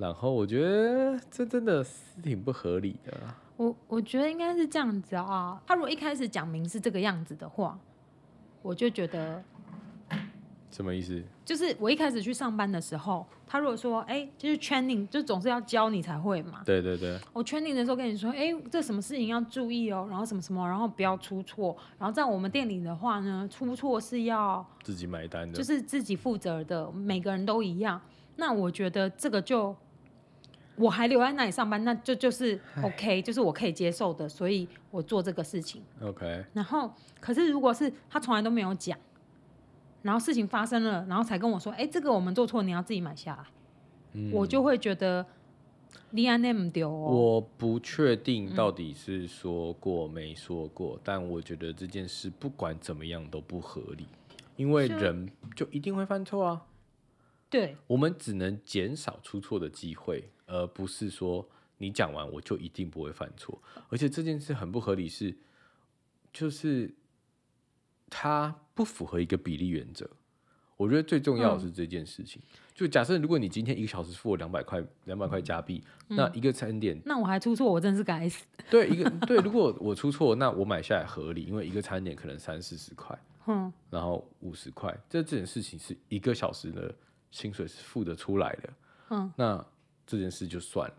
[0.00, 1.90] 然后我觉得这真的是
[2.22, 3.12] 挺不合理的。
[3.58, 7.78] 我我觉得应该是这样子啊，他如果一开始讲明是这个样子的话，
[8.62, 9.44] 我就觉得。
[10.70, 11.22] 什么意思？
[11.44, 16.62] 就是我一开始去上班的时候，他如果说，哎、欸，就是 training，就总是要教你才会嘛。
[16.64, 17.18] 对对对。
[17.34, 21.76] 我 training 的时候跟你说，哎、欸，这什么事情要注意哦，然后什么什么，然后不要出错。
[21.98, 28.00] 然后在我们店里的话呢，出错是要自己买单的，就是自己负责的，每个人都一样。
[28.36, 29.76] 那我觉得这个就
[30.80, 35.82] 我还留在那里上班，那就就是 OK，就是我可以接受的，所以我做这个事情。
[36.02, 36.44] OK。
[36.54, 38.98] 然后，可是如果是他从来都没有讲。
[40.02, 43.44] 然后事情发生了，然后才跟我说：“哎，这个我们做错，你要自己买下来。
[44.14, 45.26] 嗯”我就会觉得
[46.12, 46.90] 你安那么丢。
[46.90, 54.06] 我不确定到底是说过没说过，嗯，但我觉得这件事不管怎么样都不合理，
[54.56, 56.62] 因为人就一定会犯错啊。
[57.50, 63.60] 对，我们只能减少出错的机会，而不是说你讲完我就一定不会犯错。
[63.88, 65.36] 而且这件事很不合理是，是
[66.32, 66.94] 就是。
[68.12, 70.10] 它不符合一个比例原则，
[70.76, 72.42] 我觉得最重要的是这件事情。
[72.42, 78.44] 嗯、就假设如果你今天一个小时付我两百块，两百块加币，嗯，那一个餐点，那我还出错，我真是该死。
[78.68, 86.92] 对，一个对，如果我出错，那我买下来合理，因为一个餐点可能三四十块，嗯，然后五十块，这这件事情是一个小时的
[87.30, 88.70] 薪水是付得出来的，
[89.10, 89.66] 嗯，那
[90.06, 90.96] 这件事就算了，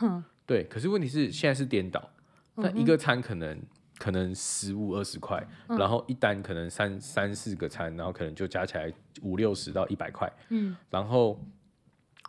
[0.00, 0.64] 嗯，对。
[0.64, 2.10] 可是问题是现在是颠倒，
[2.54, 3.60] 那一个餐可能。
[3.98, 10.30] 可能十五二十块，然后一单可能三三四个餐，然后可能就加起来五六十到一百块。
[10.50, 11.42] 嗯，然后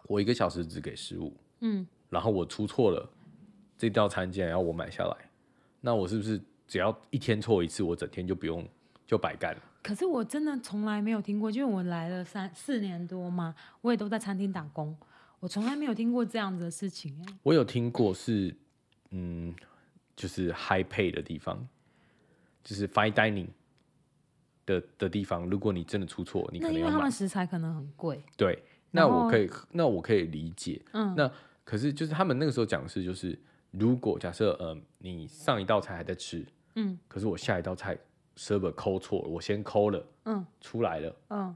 [0.06, 1.36] 我一个小时只给十五。
[1.60, 3.10] 嗯，然后我出错了，
[3.78, 5.30] 这道餐竟然要我买下来，
[5.82, 8.66] 那我是不是只要一天错一次，我整天就不用
[9.06, 9.62] 就白干了？
[9.88, 14.96] 可是我真的从来没有听过，因为我来了三四年多嘛，我也都在餐厅打工，
[15.40, 17.16] 我从来没有听过这样子的事情。
[17.44, 18.56] 我有听过是，
[19.12, 19.56] 嗯。
[20.18, 21.64] 就是 high pay 的地方，
[22.64, 23.46] 就是 fine dining
[24.66, 25.48] 的的地方。
[25.48, 26.74] 如果你真的出错，你可能。
[26.74, 28.20] 因为他们食材可能很贵。
[28.36, 30.82] 对，那我可以，那我可以理解。
[30.94, 31.14] 嗯。
[31.16, 31.32] 那
[31.64, 37.96] 可是就是他们那个时候讲的是，就是如果假设呃你上一道菜还在吃，嗯，可是我下一道菜
[38.38, 41.56] server 抠错了，我先抠了，嗯，出来了，嗯，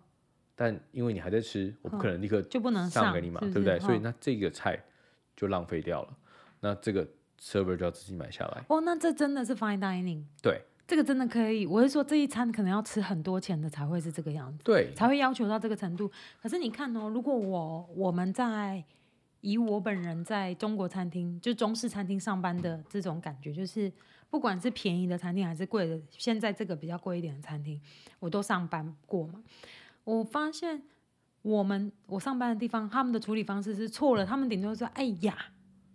[0.55, 3.79] 但因为你还在吃，我不可能立刻就不能上给你嘛，对不对？
[3.79, 4.77] 所以那这个菜
[5.35, 6.17] 就浪费掉了。
[6.59, 7.07] 那这个。
[7.43, 8.63] server 就要自己买下来。
[8.67, 10.23] 哦，那这真的是 fine dining。
[10.43, 11.65] 对，这个真的可以。
[11.65, 16.07] 我是说，这一餐可能要吃很多钱的才会是这个样子，对，才会要求到这个程度。
[16.39, 18.85] 可是你看哦，如果我我们在
[19.39, 23.91] 以我本人在中国餐厅，就中式餐厅上班的这种感觉，就是
[24.31, 27.79] 不管是便宜的餐厅还是贵的，现在这个比较贵一点的餐厅，
[28.19, 29.43] 我都上班过嘛。
[30.05, 30.81] 我发现
[31.43, 35.37] 我们我上班的地方，他们的处理方式是错了，他们顶多说：“哎呀。”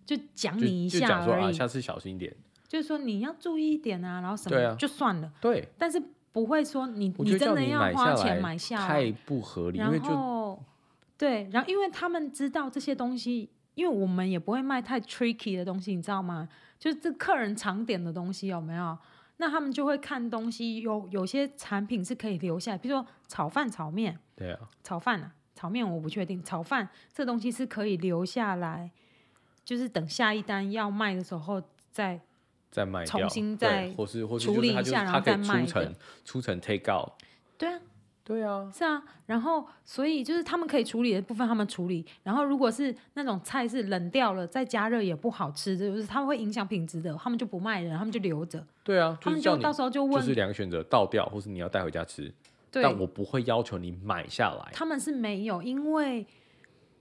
[0.06, 2.32] 就讲你一下而已，啊，下次小心一点。
[2.68, 5.32] 就是说你要注意一点啊，然后什么，啊、就算了。
[5.40, 9.78] 对，但是不会说你你真的要花钱买下来，太不合理。
[9.78, 10.62] 然后
[11.18, 16.48] 对，然后因为他们知道这些东西，因为我们也不会卖太 tricky 的东西，你知道吗？
[16.78, 18.96] 就是这客人常点的东西有没有？
[19.38, 24.18] 那他们就会看东西，有有些产品是可以留下来，比如说炒饭、炒面。
[24.34, 28.90] 对啊，炒饭啊，炒面我不确定，炒饭这东西是可以留下来。
[29.64, 31.60] 就是等下一单要卖的时候
[31.90, 32.20] 再
[32.70, 35.66] 再卖，重新再或是或是处理一下，然后再卖。
[35.66, 37.10] 出成出成 take out。
[37.58, 37.80] 对啊，
[38.26, 39.00] 对啊，是啊。
[39.26, 42.04] 然后所以就是他们可以处理的部分，他们处理。
[42.24, 48.66] 然后如果是那种菜是冷掉了再加热也不好吃，就是他们会影响品质的，他们就不卖了，他们就留着。
[48.82, 52.32] 对啊，他们就到时候就问，就是两个选择：倒掉，或是你要带回家吃。
[52.72, 54.72] 对，但我不会要求你买下来。
[54.72, 56.26] 他们是没有，因为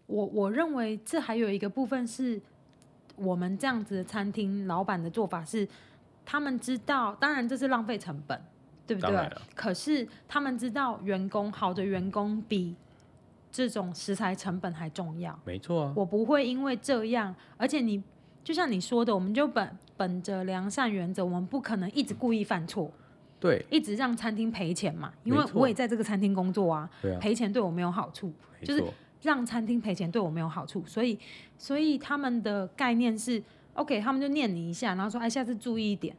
[0.05, 2.39] 我我认为这还有一个部分是。
[3.17, 5.65] 我们这样子的餐厅老板的做法是，
[6.25, 8.37] 他们知道，当然这是浪费成本，
[8.87, 9.37] 对不对？
[9.55, 12.75] 可是他们知道，员工好的员工比
[13.51, 15.37] 这种食材成本还重要。
[15.45, 18.03] 没错啊，我不会因为这样，而且你
[18.43, 22.91] 就像你说的，我们就本本着良善原则，我们不可能一直故意犯错。
[23.39, 28.33] 对，一直让餐厅赔钱嘛，因为我也在这个餐厅工作啊，赔钱对我没有好处，
[28.63, 28.83] 就是
[29.21, 31.19] 让餐厅赔钱对我没有好处，所以
[31.57, 33.41] 所以他们的概念是
[33.73, 36.15] ，OK，他们就念你一下，然后说，哎，下次注意一点，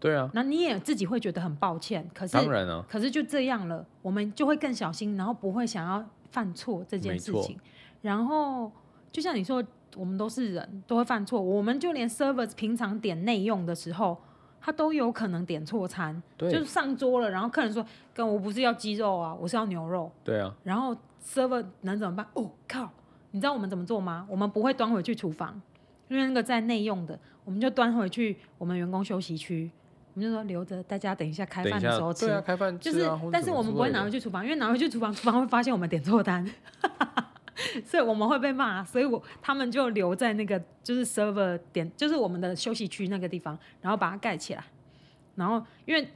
[0.00, 7.56] 对啊，那你也自己会觉得很抱歉，可是当然啊，可是就这样了，我们就会更小心，然后不会想要犯错这件事情，
[8.00, 8.72] 然后
[9.12, 9.62] 就像你说，
[9.96, 14.18] 我们都是人，都会犯错，我们就连 servers 平常点内用的时候。
[14.62, 17.82] 他都有可能点错餐，就是上桌了，然后客人说
[18.12, 20.54] ：“跟我不是要鸡肉啊，我是要牛肉。”对啊。
[20.62, 20.94] 然后
[21.24, 22.26] server 能怎么办？
[22.34, 22.92] 哦靠！
[23.30, 24.26] 你知道我们怎么做吗？
[24.28, 25.58] 我们不会端回去厨房，
[26.08, 29.79] 因为那个在内用的，我们就端回去我们员工休息区，我
[30.20, 32.26] 们就说留着大家等一下开饭的时候吃。
[32.26, 32.78] 对啊，开饭。
[32.78, 36.46] 就是，但是我们不会拿回去厨房，因为拿回去厨房，厨房会发现我们点错单。
[37.84, 44.64] 所以我们会被骂，所以我他们就留在那个就是 server 点，就是我们的休息区那个地方，然后把它盖起来，
[45.34, 46.08] 然后因为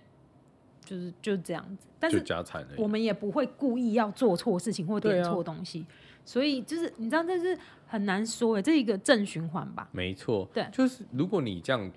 [0.82, 2.24] 就是就这样子，但是
[2.78, 9.86] 我们也不会故意要做错事情或点错东西，啊、所以就是你知道这是很难说诶，这是一个正循环吧？
[9.92, 11.92] 没错，对，就是如果你这样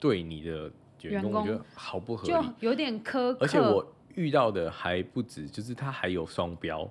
[0.00, 0.68] 对你的
[1.02, 6.88] 员工，我觉得好不合理，就有点苛刻，而且我遇到的还不止，就是他还有双标。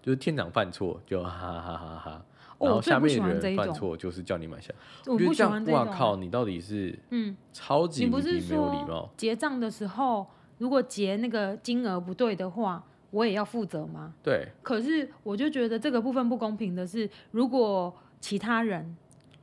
[0.00, 2.24] 就是店长犯错就哈哈哈哈哈，
[2.58, 4.74] 然后下面的人犯错就是叫你买下。
[5.06, 5.80] 我不喜欢这种。
[5.80, 6.16] 哇靠！
[6.16, 9.08] 你到底是嗯超级无敌没有礼貌。
[9.16, 10.26] 结账的时候，
[10.58, 14.12] 如果结那个金额不对的话，我也要负责吗？
[14.24, 14.48] 对。
[14.60, 18.96] 可是我就觉得这个部分不公平的是，如果其他人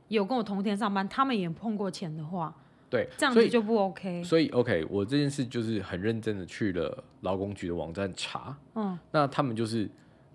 [0.08, 2.54] 有跟我同天上班，他们也碰过钱的话，
[2.90, 4.22] 对，这样子就不 OK。
[4.22, 9.88] 所以，OK，我这件事就是很认真的去了劳工局的网站查，嗯，那他们就是。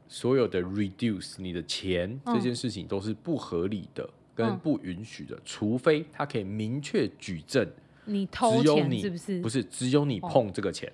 [0.07, 7.67] 所有的 reduce 你的钱这件事情都是不合理的，跟不允许的，除非他可以明确举证，
[8.05, 9.41] 你偷钱是不是？
[9.41, 10.93] 不是，只有你碰这个钱。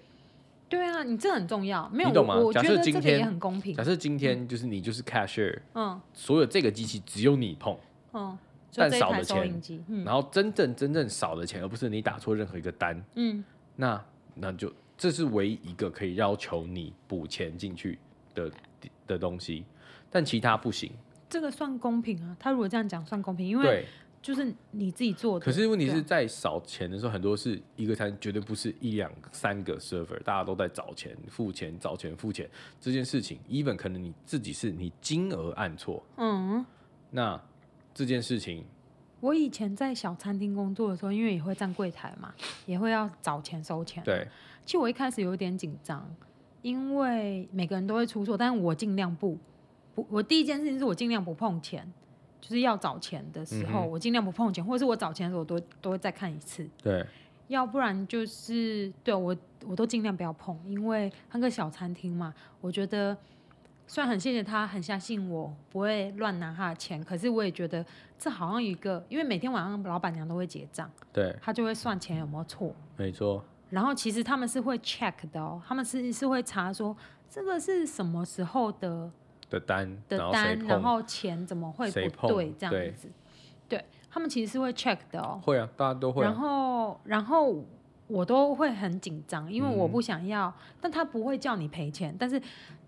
[0.70, 2.38] 对啊，你这很重要，没有你懂吗？
[2.54, 3.76] 假设今天也很公平。
[3.76, 7.78] 假设今天就是你就是 cashier，嗯，所有这个机器只有你碰，
[8.14, 8.38] 嗯，
[8.76, 9.62] 但少的钱，
[10.06, 13.44] 然后真正真正少的钱，而不是你打错任何一个单，嗯，
[13.76, 14.04] 那
[14.36, 18.00] 那就这是唯一一个可以要求你补钱进去
[18.34, 18.52] 的。
[19.06, 19.66] 的东西，
[20.10, 20.90] 但其他不行。
[21.30, 22.36] 这个算公平啊？
[22.40, 23.86] 他如果这样讲算公平，因为
[24.22, 25.46] 就是你自己做的。
[25.46, 32.50] 可是问题是在少钱的时候，很多是一个餐绝对不是一两三个 server，大家都在找钱、付钱、找钱、付钱
[32.80, 33.38] 这件事情。
[33.50, 36.66] even 可能你自己是你金额按错，嗯，
[37.10, 37.40] 那
[37.94, 38.64] 这件事情，
[39.20, 42.34] 我以前在小餐厅工作的时候，因为也会站柜台嘛，
[42.66, 44.04] 也会要找钱收钱。
[44.04, 44.28] 对，
[44.66, 46.10] 其实我一开始有点紧张。
[46.62, 49.36] 因为每个人都会出错，但是我尽量不
[49.96, 51.92] 不，我第一件事情是我尽量不碰钱，
[52.40, 56.70] 就是要找钱的时候，嗯、我尽量不碰钱，或者是我找钱的时候，我都都会再看一次。
[56.84, 57.04] 对，
[57.48, 59.36] 要不然就是对我
[59.66, 63.18] 我都尽量不要碰，因为那个小餐厅嘛，我觉得
[63.92, 67.86] 虽然很谢谢他，很相信我不会乱拿他的钱，可是我也觉得
[68.18, 72.74] 这好像一个，因为每天晚上老板娘都会结账，对，他就会算钱有没有错。
[72.96, 73.44] 没错。
[73.70, 76.96] 然后其实他们是会 check 的哦，他们是是会查说
[77.30, 79.12] 这个是什么时候的
[79.50, 83.10] 的单的单，然后钱怎么会不对这样子？
[83.68, 85.38] 对，对他们其实是会 check 的哦。
[85.44, 86.30] 会啊，大家都会啊。
[86.30, 87.62] 然后然后
[88.08, 92.42] 我都会很紧张，因为我不想要，嗯、但他不会叫你赔钱，但是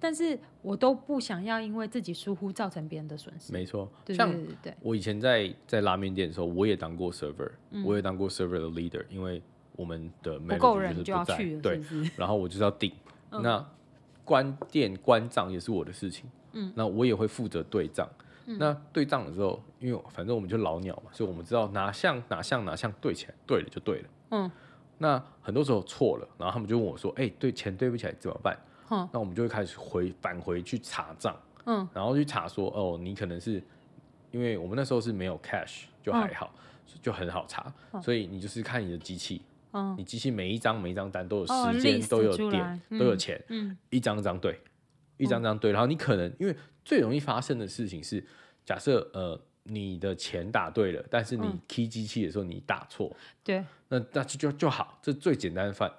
[0.03, 3.51] 但是我都不想要因为自己疏忽造成别人的损失。
[3.51, 4.31] 没错，像
[4.81, 9.41] 我以前在在拉面店的时候，我也当过 server，、嗯、我也当过 server 的 leader，因为。
[9.75, 12.93] 我们的不够人就要去，对，是是然后我就是要顶。
[13.31, 13.67] 嗯、那
[14.23, 18.07] 关店关账也是我的事情，嗯，那我也会负责对账。
[18.45, 24.09] 嗯、那对账的时候，因为反正我们就老鸟嘛，所以我们知道哪项哪项哪项对起来，对了就对了。
[24.29, 24.51] 嗯，
[24.99, 28.55] 那很多时候错了，然后他们就问我说：“哎、欸，对钱对不起来怎么办？”
[28.89, 33.61] 嗯，那我们就会开始回返回去查账，嗯，然后去查说：“哦，你可能是
[34.31, 39.41] 因为我们那时候是没有 cash，就还好，嗯、就很好查，嗯、所以你就是看你的机器。”
[39.75, 44.61] 嗯、你机器每一张每一张单都有时间，哦、都有点，嗯、都有钱，嗯、一张张对，
[45.17, 45.71] 一张张对。
[45.71, 46.55] 然后你可能因为
[46.85, 48.23] 最容易发生的事情是，
[48.63, 53.11] 假设呃你的钱打对了，但是你 key 机器的时候你打错，
[53.43, 55.91] 对、嗯，那那就就就好，这最简单的犯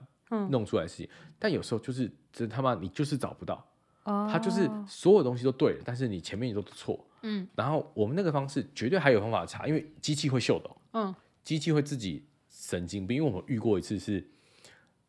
[0.50, 1.06] 弄出来的事情。
[1.06, 3.66] 嗯、但有时候就是真他妈你就是找不到，
[4.04, 7.48] 哦、他就是所有东西都对了，但是你前面你都错，嗯。
[7.54, 12.24] 然后我们那个方式绝对还有方法查，因为机器会秀的，嗯，机器会自己。
[12.56, 14.26] 神经病，因为我们遇过一次是，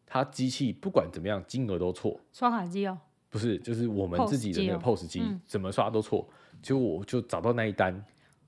[0.06, 2.98] 他机器不管怎么样金额都错，刷卡机哦，
[3.30, 6.28] 不是，就是我们自己的那个 POS 机怎么刷都错，
[6.62, 8.04] 结果我就找到那一单，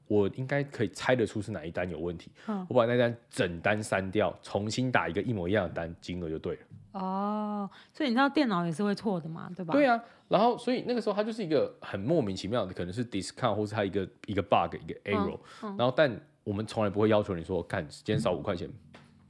[0.08, 2.32] 我应该可以猜得出是哪一单有问题，
[2.68, 6.62] 我把那单整单删掉，重新打一个一模一样的单，金额就对了。
[6.92, 9.72] 哦，所以你知道电脑也是会错的嘛，对吧？
[9.74, 15.38] 对啊，然后所以那个时候它就是一个很莫名其妙的，可能是 discount 或是它一个一个 bug 一个 error，
[15.78, 18.70] 然后但我们从来不会要求你说，看减少五块钱，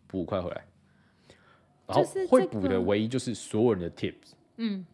[0.07, 0.63] 补五块回来。
[1.87, 4.85] 然后会补的唯一就是所有人的 tips，嗯，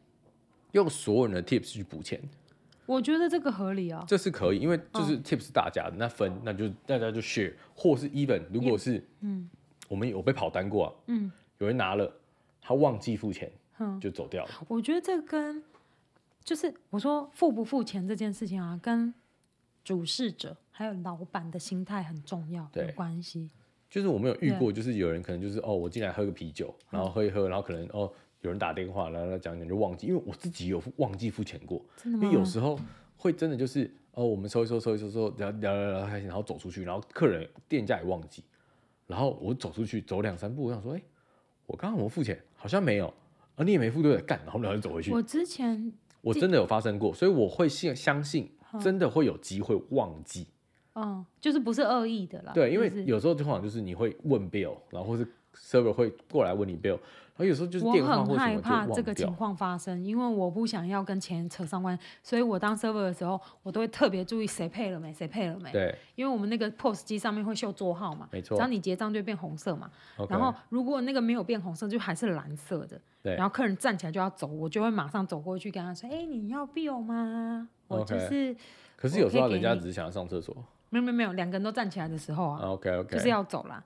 [0.74, 2.22] 用所有人的 tips 去补钱。
[2.86, 9.49] 我觉得这个合理啊，这是可以，因为就是 tips 大家的，那分那就大家就 share，或是 even 如果是嗯，
[9.88, 12.11] 我们有被跑单过啊，嗯，有人拿了。
[12.66, 13.51] 他忘记付钱，
[13.99, 14.51] 就走掉了。
[14.70, 15.61] 我觉得这跟
[16.41, 19.14] 就是我说付不付钱这件事情啊，跟
[19.84, 23.49] 主事者还有老板的心态很重要，有关系。
[23.89, 28.09] 就是我们有遇过，就是有人可能就是哦，我进来喝个啤酒，然后喝一喝，然后可能哦
[28.39, 31.84] 有人打电话，然后他讲讲就忘记，因为我自己有忘记付钱过。
[32.05, 32.80] 因为有时候
[33.18, 38.43] 会真的就是哦，我们收一收收一收收，聊聊聊聊开心，然后走出去，然后客人店家也忘记，
[39.05, 41.01] 然后我走出去走两三步，我想说，哎。
[41.66, 43.14] 我刚刚我付钱，好像没有，
[43.57, 44.26] 而你也没付对不对？
[44.26, 45.11] 干，然后两人走回去。
[45.11, 45.91] 我之前
[46.22, 48.49] 我真的有发生过，所以我会信相信，
[48.80, 50.47] 真的会有机会忘记。
[50.95, 52.53] 嗯，就是不是恶意的啦。
[52.53, 56.99] 对，因为有时候通常就是你会问 Bill，然后或是 Server 会过来问你 Bill。
[57.36, 58.54] 然后有时候就是电话或什么就忘掉。
[58.54, 65.72] 我很害怕这个情况发生，因为我不想要跟钱扯上关系，所以我当 server 的时候，我都会特别注意谁配了没，谁配了没。
[65.72, 65.97] 对。
[66.14, 68.56] 因为我们那个 POS 机上面会秀座号嘛，没错。
[68.56, 69.89] 只要你结账就会变红色嘛。
[70.30, 73.01] 然后如果那个没有变红色，就还是蓝色的。
[73.24, 73.34] 对。
[73.34, 78.56] 然后客人站起来就要走，我就会马上走过去跟他说：“哎，你要 bill 吗？”我就是。
[78.95, 80.56] 可是有时候人家只是想要上厕所。
[80.91, 83.84] 没有没有没有，两个人都站起来的时候啊，OK OK，就是要走啦。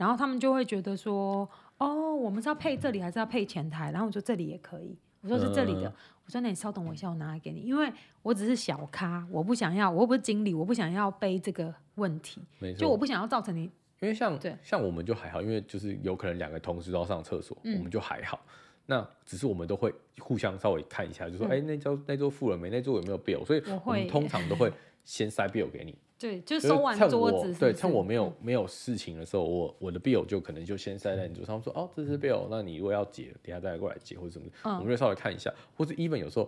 [0.00, 1.46] 然后他们就会觉得说。
[1.80, 3.90] 哦，我们是要配这里还是要配前台？
[3.90, 5.88] 然后我说这里也可以，我说是这里的。
[5.88, 5.92] 嗯、
[6.26, 7.90] 我说那你稍等我一下，我拿来给你，因为
[8.20, 12.42] 我只是小咖，我不想要，我又不是经理，我不想要背这个问题。
[12.76, 13.62] 就我不想要造成你。
[14.00, 18.38] 因为像对像我们就还好，因为就是有可能两个同事都要上厕所，嗯、我们就还好。
[18.84, 22.68] 那只是我们都会互相稍微看一下，就说哎、嗯欸，那桌那桌付了没？
[22.68, 23.42] 那桌有没有 bill？
[23.46, 24.70] 所以我们通常都会
[25.06, 25.96] 先塞 bill 给你。
[26.20, 27.60] 对，就收完桌子是是。
[27.60, 36.46] 对，趁我没有、嗯、没有事情的时候，我我的 bill 就可能就先塞在你桌上，说哦，这是 bill，那你如果要结，等下再来过来结或者什么，嗯、我们就稍微看一下，或者 even 有时候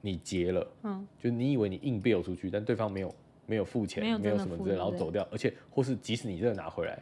[0.00, 3.14] 你结了，嗯，就你以为你硬 bill 出去，但对方没有
[3.46, 7.00] 没有付钱，没有，没有什么之类，然后走掉，而且或是即使你真的拿回来，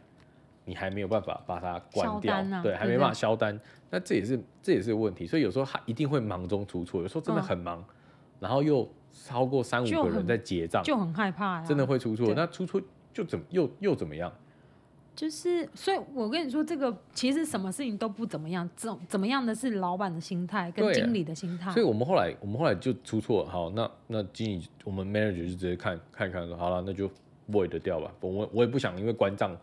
[0.65, 3.59] 你还没有办法把它关掉，啊、对，还没办法销单，
[3.89, 7.95] 那这也是这也是个问题，所以有时候还一定会忙中出错，有时候真的很忙，嗯、
[8.41, 8.87] 然后又。
[9.13, 12.33] 超过三五个人在结账，就很害怕，真的会出错。
[12.35, 12.81] 那出错
[13.13, 14.31] 就怎么又又怎么样？
[15.15, 21.71] 就是，所以我跟你说，这个其实什么事情都不怎么样，怎怎么样的是老板的心态跟经理的心态。
[21.71, 27.07] 所以我们后来，我们后来就出错，好，那那经理，我们 manager 就直接看看看说，好了，那就
[27.51, 28.11] void 掉吧。
[28.21, 29.55] 我我也不想因为关账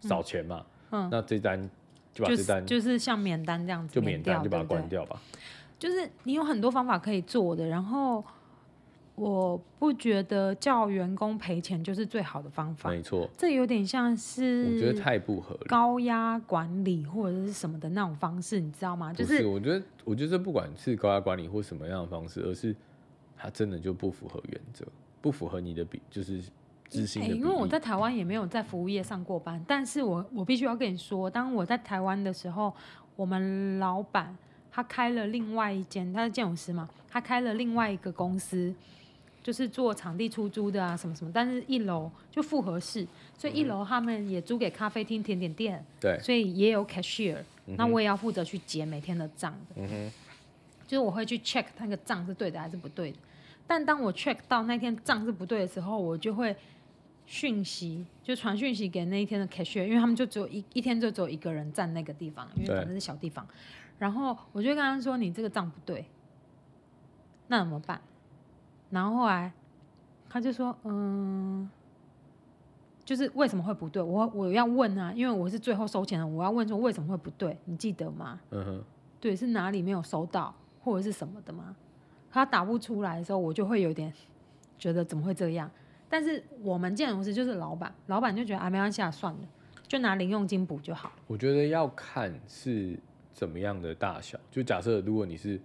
[0.00, 1.58] 少钱嘛，嗯，那这单
[2.12, 5.18] 就把这单就是像免单这样子，就免单就把它关掉吧。
[5.78, 8.22] 就是你有很多方法可以做的，然后。
[9.18, 12.90] 我不觉得叫员工赔钱就是最好的方法。
[12.90, 19.12] 没错，这有点像是我觉得太不合理，高压管理或者是什么的那种方式，你知道吗？
[19.12, 22.74] 就是，是我觉得，我觉得这不管是高压管理或什么样的方式，而是
[23.36, 24.86] 它真的就不符合原则，
[25.20, 26.40] 不符合你的比就是
[26.88, 27.34] 执行的、欸。
[27.34, 32.72] 因为我在台湾也没有在服务业上过班，但是我我必须要跟你说，当我在台湾的时候，
[33.16, 34.36] 我们老板
[34.70, 38.74] 他开了另外一间，他是建筑师嘛，他开了另外一个公司。
[39.42, 47.36] 就是做场地出租的啊，什么什么，但是一楼就复合式，所以一楼他们也租给咖啡厅、甜点店，对，所以也有 cashier，
[47.66, 50.12] 嗯，那我也要负责去结每天的账的，嗯哼，
[50.86, 53.18] 就是我会去 check 那个账是对的还是不对的，
[53.66, 56.54] 但当我 check 到那天账是不对的时候，我就会
[57.24, 63.46] 讯息，就传讯息给那一天的 cashier，因为他们就只有一一天就只有一个人站那个地方，因为反正是小地方，
[63.98, 66.04] 然后我就跟他说，你这个账不对，
[67.46, 68.00] 那怎么办？
[68.90, 69.52] 然后后来，
[70.30, 71.68] 他就说：“嗯，
[73.04, 74.02] 就是为什么会不对？
[74.02, 77.58] 我我要问啊，因为我是最后收钱的，我要问说为什么会不对？
[77.66, 78.40] 你记得吗？
[78.50, 78.84] 嗯哼，
[79.20, 81.76] 对，是哪里没有收到，或者是什么的吗？
[82.30, 84.12] 他打不出来的时候，我就会有点
[84.78, 85.70] 觉得怎么会这样？
[86.08, 89.40] 但是我们建筑师就是老板，老板就觉得啊，没关系啊，算了，
[89.86, 91.12] 就拿零用金补就好。
[91.26, 92.98] 我觉得要看是
[93.34, 95.60] 怎么样的大小，就假设如果你是。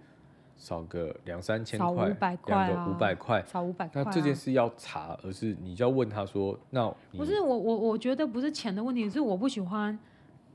[0.56, 2.08] 少个两三千块，
[2.46, 4.02] 两个五百块，少五百块。
[4.02, 9.98] 那这件事要查，而是你就要问他说：“那不是我我我觉得不是钱的问题，是我不喜欢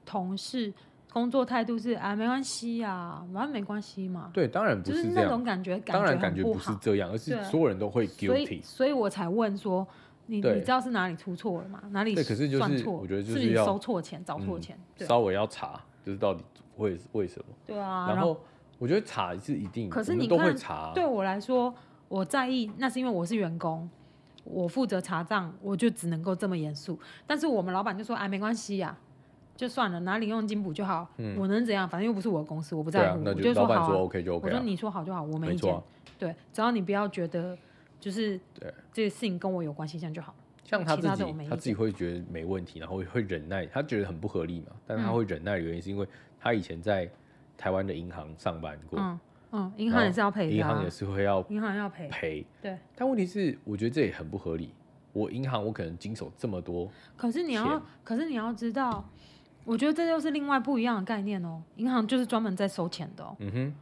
[0.06, 0.74] 同事
[1.12, 4.30] 工作态度是啊，没关系啊，反正没关系嘛。
[4.34, 5.04] 对，当然不是。
[5.04, 8.28] 就是那种感觉，当然感觉不是这样，而是所有人都会 guilty。
[8.28, 9.86] 所以，所以我才问说，
[10.28, 11.82] 你你知道是哪里出错了吗？
[11.92, 12.16] 哪里？
[12.16, 16.44] 对，可是就是我觉得就是要收错钱，找错钱，稍微要查，就是到底
[16.78, 17.46] 为为什么？
[17.66, 18.08] 对啊。
[18.08, 18.40] 然后
[18.80, 20.92] 我觉得查是一定，可是你都会查。
[20.96, 21.72] 对我来说，
[22.08, 23.88] 我在意那是因为我是员工，
[24.44, 26.98] 我负责查账，我就只能够这么严肃。
[27.28, 28.98] 但是我们老板就说，哎，没关系呀。
[29.56, 31.06] 就算了，拿零用金补就好。
[31.18, 31.86] 嗯，我能怎样？
[31.86, 33.20] 反正又不是我的公司，我不在乎。
[33.20, 33.88] 啊、就我就说好、啊。
[33.88, 34.50] 说 OK 就 OK、啊。
[34.50, 35.74] 我说你说好就好，我没意见。
[35.74, 35.84] 啊、
[36.18, 37.58] 对，只要你不要觉得
[38.00, 40.34] 就是对这个事情跟我有关系，这样就好。
[40.64, 43.66] 像他自己，他，他自己会觉得没问题，然后会忍耐。
[43.66, 46.08] 他觉得很不合理嘛，但他会忍耐的原因是因为
[46.40, 47.10] 他以前在
[47.60, 48.98] 台湾的银行上班过。
[48.98, 49.20] 嗯
[49.52, 50.56] 嗯，银行也是要赔的、啊。
[50.56, 52.46] 银行也是会要银行要赔赔。
[52.62, 52.78] 对。
[52.96, 54.72] 但问题是，我觉得这也很不合理。
[55.12, 56.88] 我银行我可能经手这么多，
[57.18, 59.04] 可是你要，可是你要知道。
[59.66, 61.62] 我觉得这又是另外不一样的概念哦。
[61.76, 63.36] 银行就是专门在收钱的哦。
[63.40, 63.74] 嗯哼，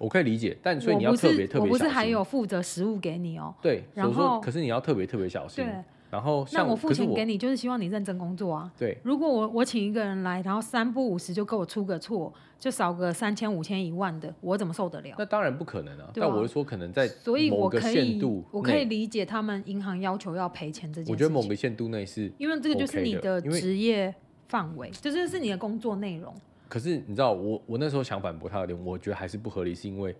[0.00, 1.60] 我可以理解，但所以你要特别特别小心。
[1.62, 3.54] 我不是还有负责实物给你哦。
[3.62, 5.64] 对，然后可是你要特别特别小心。
[5.64, 5.74] 对，
[6.14, 8.72] 然后那我付钱给你，就是希望你认真工作啊。
[8.78, 15.12] 对，如果我我请一个人来，然后三不五十就给我出个错，就少个三千五千一万的，我怎么受得了？
[15.18, 16.08] 那当然不可能啊。
[16.14, 17.10] 但我是说，可能在
[17.50, 21.10] 某个限度，我可以理解他们银行要求要赔钱这件事。
[21.10, 24.14] 我觉得某个限度内是，因为这个就是你的职业。
[24.46, 26.32] 范围，这就是你的工作内容。
[26.68, 30.14] 可是你知道，我我那时候想反驳他的点，我觉得还是不合理，是因为，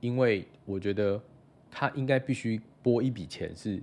[0.00, 1.18] 因为我觉得
[1.70, 3.80] 他应该必须拨一笔钱是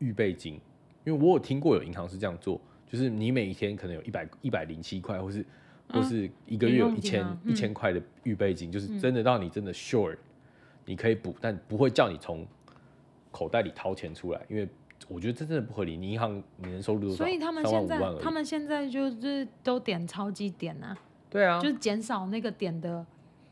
[0.00, 0.60] 预备金，
[1.04, 5.44] 因为我有听过有银行是这样做，就是你每一天可能有一百一百零七块，或是
[5.88, 10.16] 或是一个月有一千一千块的预备金，就是真的到你真的 sure
[10.84, 12.46] 你可以补，但不会叫你从
[13.30, 14.68] 口袋里掏钱出来，因为。
[15.08, 15.96] 我觉得这真的不合理。
[15.96, 17.16] 你银行年收入多少？
[17.16, 20.96] 所以他们现在，他们现在就是都点超级点啊。
[21.28, 23.04] 对啊，就是减少那个点的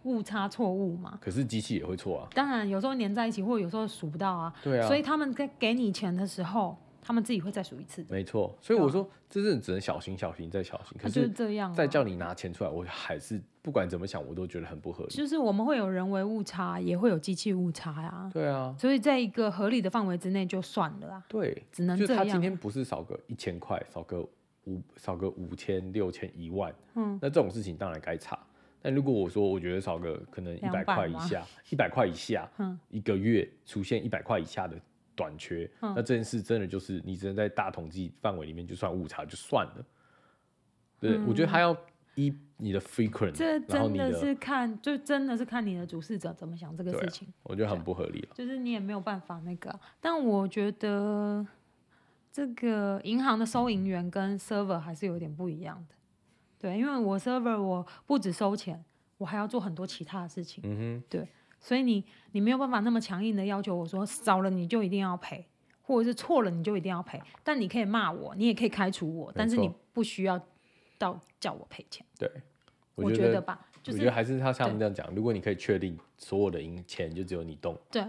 [0.04, 1.18] 误差错误嘛。
[1.20, 2.28] 可是机器也会错啊。
[2.32, 4.54] 当然，有时候粘在一起，或者有时候数不到啊。
[4.62, 4.86] 对啊。
[4.86, 8.04] 所以他们在给你钱的时候，他们自己会再数一次。
[8.08, 8.56] 没错。
[8.60, 10.96] 所以我说，这是只能小心、小心再小心。
[11.00, 13.40] 可是这样，再叫你拿钱出来，我还是。
[13.62, 15.10] 不管怎么想，我都觉得很不合理。
[15.10, 18.30] 就是我们会有人为误差，也会有机器误差呀。
[18.32, 21.22] 对啊，所以在一个合理的范围之内就算了啊。
[21.28, 22.08] 对，只能这样。
[22.08, 24.26] 就他今天不是少个一千块，少个
[24.64, 28.38] 五少个五千、六千、一万，嗯，那这种事情当然该查。
[28.80, 34.74] 但如果我说我觉得少个可能一百块以下，一百块以下，嗯，一个月出现一百块以下的
[35.20, 39.84] 短缺，嗯，那这件事真的就是你只能在大统计范围里面就算误差就算了。
[40.98, 41.76] 对，嗯，我觉得他要。
[42.16, 47.26] 依你的 frequent，这真的是看，就真的是看你的主事者怎么想这个事情。
[47.28, 49.72] 啊、我觉得很不合理，就是你也没有办法那个。
[50.00, 51.46] 但我觉得
[52.32, 55.94] 这个银行的收银员跟 server 还是有点不一样的。
[56.58, 58.84] 对，因为我 server 我不止收钱，
[59.16, 60.62] 我还要做很多其他的事情。
[60.66, 61.28] 嗯哼，对，
[61.60, 65.46] 所以你你没有办法那么强硬的要求我说少了你就一定要赔，
[65.82, 67.20] 或者是错了你就一定要赔。
[67.44, 70.40] 但你可以骂我，你也可以开除我，但是你不需要。
[71.00, 72.30] 到叫我赔钱，对，
[72.94, 78.04] 我觉得吧，我觉得还是他像他们这样讲，如果你可以确定所有的赢钱就只有你动，对，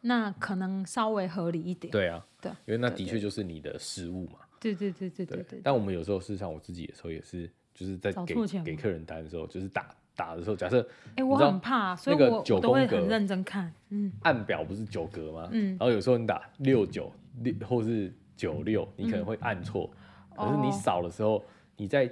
[0.00, 8.34] 那可能稍微合理一点，对啊，对，因为那的确就是你的失误嘛，对对对对对，但我们有时候事实上我自己的时候也是，就是在给
[8.64, 10.86] 给客人单的时候，就是打打的时候，假设，
[11.16, 15.48] 哎，我很怕，所以我都会很认真看，嗯，按表不是九格吗？
[15.52, 17.12] 嗯，然后有时候你打六九
[17.42, 19.90] 六或是九六，你可能会按错，
[20.36, 21.42] 可是你扫的时候。
[21.76, 22.08] 你在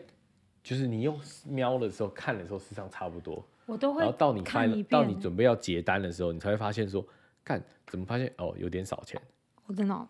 [0.61, 3.41] 就是你用瞄的时候看的时候，实际上差不多。
[3.65, 4.01] 我都会。
[4.01, 7.07] 然后到你开到你准备要结单的时候，你才会发现说，
[7.45, 9.23] 看怎么发现哦，有点少钱。
[9.67, 10.09] 我真的、喔，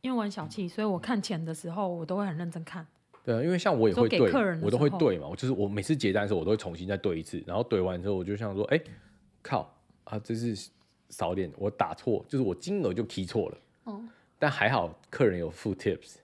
[0.00, 2.86] 因为我很小气，所以我看钱的时候，我都会很认真看。
[3.24, 4.20] 对啊，因为像我也会对，
[4.60, 5.26] 我都会对嘛。
[5.26, 7.42] 我就是我每次结单的时候，我都会重新再对一次。
[7.46, 8.84] 然后对完之后，我就想说，哎、欸，
[9.42, 10.70] 靠啊，这是
[11.08, 13.58] 少点，我打错，就是我金额就 key 错了。
[13.84, 14.04] 哦。
[14.38, 16.16] 但还好客人有付 tips，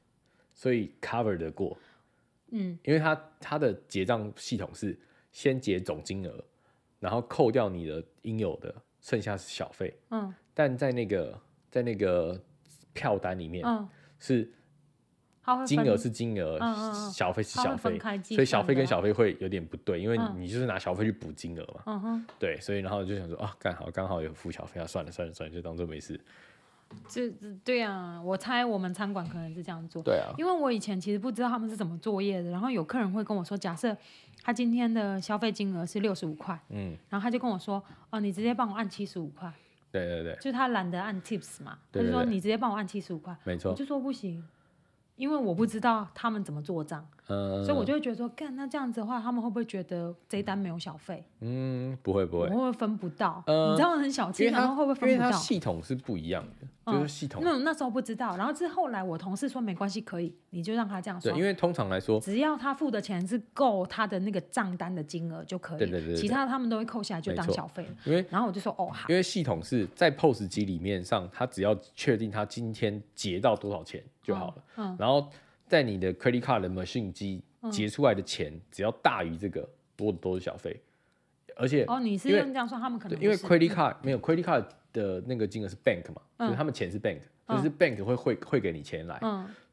[0.54, 1.74] 所以 cover 得过。
[2.50, 4.98] 嗯，因为他他的结账系统是
[5.32, 6.44] 先结总金额，
[6.98, 9.94] 然后扣掉你的应有的，剩下是小费。
[10.10, 11.40] 嗯，但在那个
[11.70, 12.38] 在那个
[12.92, 13.88] 票单里面，嗯，
[14.18, 14.50] 是
[15.66, 16.58] 金额是金额，
[17.12, 21.82] 小费是小费，所以小费跟小费会有点不对，因为你就是拿小费去补金额嘛。
[21.86, 26.20] 嗯哼，对，所以然后就想说啊，刚好刚好有付小费啊，算了算了算了，就当做没事。
[27.08, 27.30] 这
[27.64, 30.02] 对啊，我猜我们餐馆可能是这样做。
[30.02, 32.50] 对啊，因为我以前其实不知道他们是怎么作业的。
[32.50, 33.96] 然后有客人会跟我说，假设
[34.42, 39.52] 他今天的消费金额是六十五块，嗯，然后他就跟我说，哦，你直接帮我按七十五块。
[39.92, 43.36] 对对对，就他懒得按 tips 嘛，他就说你直接帮我按七十五块。
[43.44, 44.44] 没错，我就说不行，
[45.20, 47.06] 因为我不知道他们怎么做账。
[47.28, 51.22] 嗯，所以我就会觉得说，干那这样子的话，他们会不会觉得这一单没有小费？
[51.40, 53.40] 嗯，不会不会，我会不会分不到？
[53.46, 55.30] 嗯、你知道很小气，然后会不会分不到？
[55.30, 57.40] 系统是不一样的，嗯、就是系统。
[57.44, 61.30] 那那时候不知道，然后是后来我同事说没关系，可以，你就让他这样说。
[61.30, 65.78] 对，因为通常来说，只要他付的钱是够他的那个账单的金额就可以。
[65.78, 66.16] 对对对，对。
[66.16, 67.86] 其他他们都会扣下来就当小费。
[68.06, 69.08] 因为然后我就说哦好。
[69.08, 74.64] 因为系统是在 POS 机里面上，他只要确定他今天结到多少钱就好了。
[74.76, 74.86] 嗯。
[74.86, 75.30] 嗯然后
[75.66, 77.42] 在你的 credit card 的 machine 机。
[77.70, 80.80] 结出来的钱只要大于这个，多的都是小费，
[81.54, 84.64] 而且哦，你是用这样说，他们可能因为 credit card 没有 credit card
[84.94, 89.20] 的那个金额是 bank 嘛，就是他们钱是 bank，就是 bank 会汇汇给你钱来，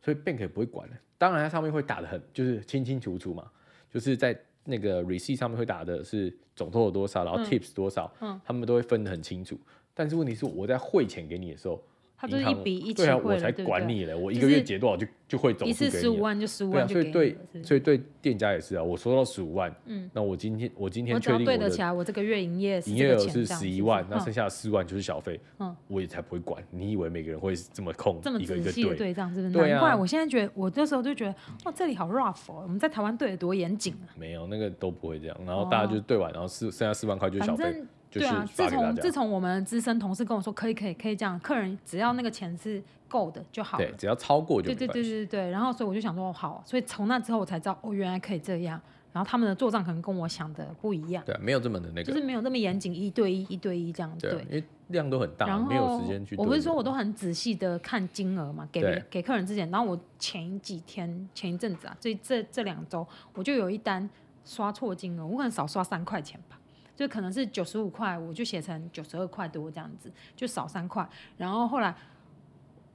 [0.02, 0.98] 所以 bank 也不会管的。
[1.18, 3.50] 当然它上面会打的很，就是清清楚楚嘛，
[3.90, 9.58] 就是在那个 receipt 上面会打的是总多有多少，然后 tips 多少，他们都会分得很清楚。
[9.94, 11.82] 但是问题是我在汇钱给你的时候。
[12.20, 15.88] 他就是一笔一对啊，我才管你嘞，我一个月结多少就就会总数给你。
[15.88, 26.64] 一次十五万就十五万，所以对，所以对店家也是啊，我收到十五万，嗯，那我今天我今天确定对得起来，我这个月营业营业额是十一万，那剩下的四万就是小费，嗯，我也才不会管。
[26.72, 29.68] 你以为每个人会这么控，这么仔细的对账是不是？
[29.68, 34.10] 难怪我现在觉得，我那时候就觉得，哇，这里好 rough 哦，我们在台湾对的多严谨啊。
[34.18, 37.84] 没有那个都不会这样，然后大家就对完，然后四剩下四万块就是小费。
[38.10, 43.86] 对啊，自从自从我们资深同事跟我说可以可以可以这样，客人只要那个钱是够的就好了。
[43.86, 44.68] 对，只要超过就。
[44.68, 48.80] 对对对对对，然后所以我就想说好，所以从那之后我才知道哦，原来可以这样。
[49.14, 51.24] 然后他们的做账可能跟我想的不一样。
[51.26, 52.04] 对，没有这么的那个。
[52.04, 54.16] 就是没有那么严谨，一对一一对一这样。
[54.20, 56.36] 对，因为量都很大，然后没有时间去。
[56.36, 64.08] 我不是说我都很仔细的看金额嘛，给给客人之前，然后我前几天前一阵子啊，这这这两周我就有一单
[64.46, 66.57] 刷错金额，我可能少刷三块钱吧。
[66.98, 71.08] 就可能是九十五块，我就写成九十二块多这样子，就少三块。
[71.38, 71.96] 然后后来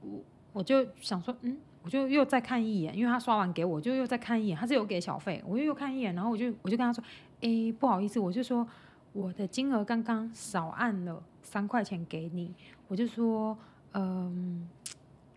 [0.01, 0.19] 我
[0.51, 7.01] 我就想说，嗯，我就又再看一眼，因为他刷完给我，就又再看一眼，他是有给小费，我又又看一眼，然后我就我就跟他说，
[7.39, 8.67] 哎，不好意思，我就说
[9.13, 12.53] 我的金额刚刚少按了三块钱给你，
[12.89, 13.57] 我就说，
[13.93, 14.67] 嗯，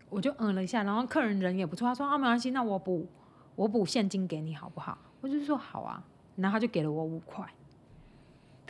[0.09, 3.07] 我就嗯了一下，然后客人人也不错，他说啊没关系，那我补
[3.55, 4.97] 我补现金给你好不好？
[5.21, 6.03] 我就说好啊，
[6.35, 7.47] 然后他就给了我五块。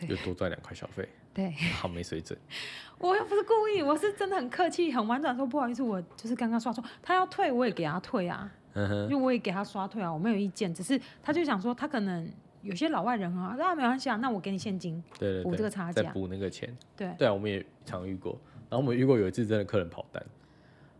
[0.05, 2.37] 又多赚两块小费，对，好没水准。
[2.99, 6.83] 我又不是故意，我是真的很客气、很婉转说不好意思，我就是刚刚刷错。
[7.01, 10.73] 他要退，我也给他退啊，因为我也给他刷退啊，我没有意见。
[10.73, 12.27] 只是他就想说，他可能
[12.63, 16.75] 有些老外人啊，那没关系啊，那我给你现金，对对，补这个差价，再补那个钱。
[16.95, 18.39] 对对啊，我们也常遇过，
[18.69, 20.23] 然后我们遇过有一次真的客人跑单，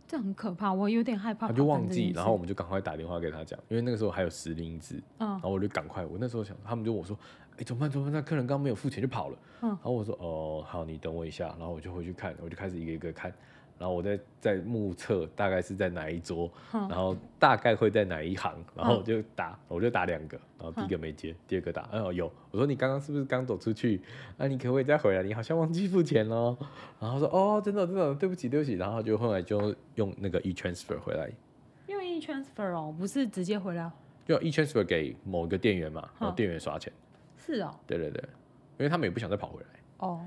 [0.06, 1.48] 这很可怕，我有点害怕。
[1.48, 7.18] 他就忘记，然后我们就赶快打电话给他讲，因为那个时候还有实名制，嗯，然后我就赶快，我那时候想，他们就我说。
[7.58, 7.90] 哎，怎么办？
[7.90, 8.12] 怎么办？
[8.12, 9.38] 那客人刚刚没有付钱就跑了。
[9.62, 11.48] 嗯，然后我说，哦，好，你等我一下。
[11.58, 13.32] 然后我就回去看，我就开始一个一个看。
[13.78, 20.36] 然后我在在目测大概是在哪一桌，然后大概会在哪一行，然后我就打，我就打两个。
[20.58, 22.28] 然后第一个没接，第二个打，哦有。
[22.50, 24.00] 我说你刚刚是不是刚走出去？
[24.36, 25.22] 那你可不可以再回来？
[25.22, 26.58] 你好像忘记付钱了。
[26.98, 28.74] 然后说，哦，真的真的，对不起对不起。
[28.74, 31.30] 然后就后来就用那个 e transfer 回来。
[31.86, 33.88] 用 e transfer 哦，不是直接回来。
[34.26, 36.92] 就 e transfer 给某一个店员嘛，然后店员刷钱。
[37.48, 38.22] 是哦，对对对，
[38.78, 39.68] 因为他们也不想再跑回来
[39.98, 40.20] 哦，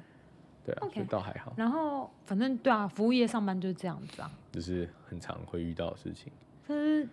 [0.65, 1.53] 对啊，所以倒还好。
[1.55, 6.33] 然后反正对啊，服务业上班就是这样子啊，就是很常会遇到的事情。
[6.65, 7.07] 是，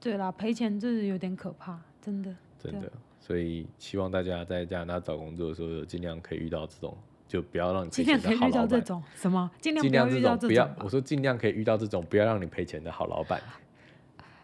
[0.00, 2.34] 对啦，赔钱就是有点可怕，真的。
[2.58, 2.90] 真的，
[3.20, 6.96] 所以希望大家在加拿大找工作的时候，尽量可以遇到这种，
[7.28, 13.40] 就不要让你尽量可以遇到这种什么，尽量不要遇到这种，不要我说尽量可以遇到这种，不要让你赔钱的好老板。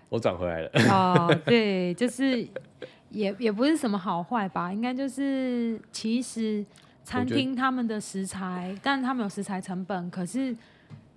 [0.09, 0.71] 我转回来了。
[0.91, 2.47] 哦，对，就是。
[3.11, 6.65] 也也不是什么好坏吧，应该就是其实
[7.05, 10.55] 餐厅他们的食材，但他们有食材成本，可是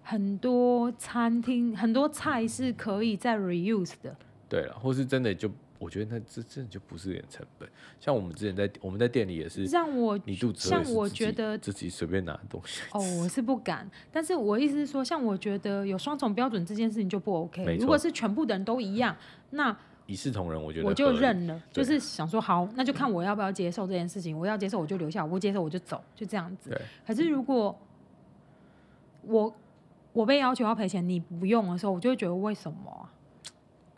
[0.04, 4.16] 很多餐厅很多菜是可以再 reuse 的。
[4.48, 7.68] 对了，或是真的就我觉得那这真的就不是点成本。
[8.00, 13.90] 像我们之前在我们在店里也是，让我你肚子像我觉得自己随便拿东西哦，我是不敢。
[14.12, 17.78] 但是我意思是说，像我觉得有双重标准这件事情就不 OK。
[17.80, 19.16] 如果是全部的人都一样，
[19.50, 19.76] 那。
[20.10, 24.36] 一视同仁，我觉得我就认了，就是想说好，那就看我要不要接受这件事情。
[24.36, 26.76] 我要接受我就留下，我不接受我就走，就这样子。
[27.06, 27.78] 可是如果
[29.22, 29.54] 我
[30.12, 33.06] 我被要求要赔钱，你不用的时候，我就会觉得为什么啊？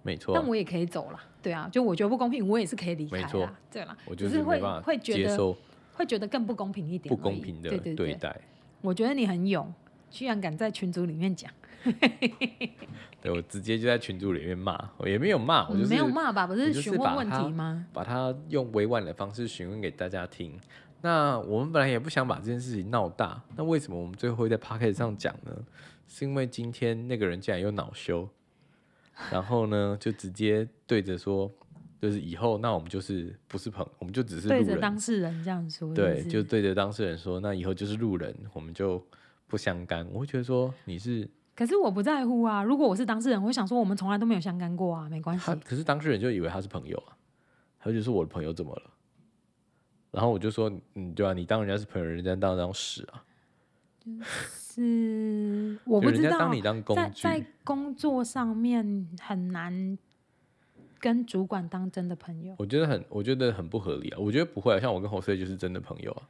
[0.03, 0.35] 没错。
[0.35, 3.57] 但我也可以走了，对啊，就我觉得不公平，我也是可以离开啊。
[3.71, 5.55] 对啦，我就是会会觉得
[5.93, 8.35] 会觉得更不公平一点，不公平的对待。
[8.81, 9.73] 我觉得你很勇，
[10.09, 11.49] 居然敢在群组里面讲。
[13.21, 17.85] 对，我直接就在群组里面骂，我也没有骂，我就是没有骂吧，不是询问问题吗？
[17.93, 20.59] 把他用委婉的方式询问给大家听。
[21.01, 25.51] 那我们本来也不想把这件事情闹大，那为什么我们最后会在 podcast 上讲呢？
[26.07, 28.27] 是因为今天那个人竟然又恼羞，
[29.31, 31.49] 然后呢就直接对着说，
[32.01, 39.01] 就是以后那我们就是不是朋，我们就只是路人对着当事人这样说，对，就对着当事人说，那以后就是路人，我们就
[39.47, 40.05] 不相干。
[40.11, 41.27] 我会觉得说你是，
[41.61, 42.63] 可是我不在乎啊。
[42.63, 45.55] 如果我是当事人，我会想说我们从来都没有相干过啊，没关系。
[45.63, 47.13] 可是当事人就以为他是朋友啊，
[47.77, 48.81] 他就说我的朋友怎么了？
[50.09, 53.23] 然后我就说，嗯，对啊，你当人家是朋友，人家当当屎啊。
[54.03, 59.99] 就是我不知道，当你当工具在在工作上面很难。
[60.99, 64.19] 跟主管当真的朋友，我觉得很，我觉得很不合理啊。
[64.19, 66.21] 我觉得不会啊，像我跟侯 Sir 就是真的朋友啊。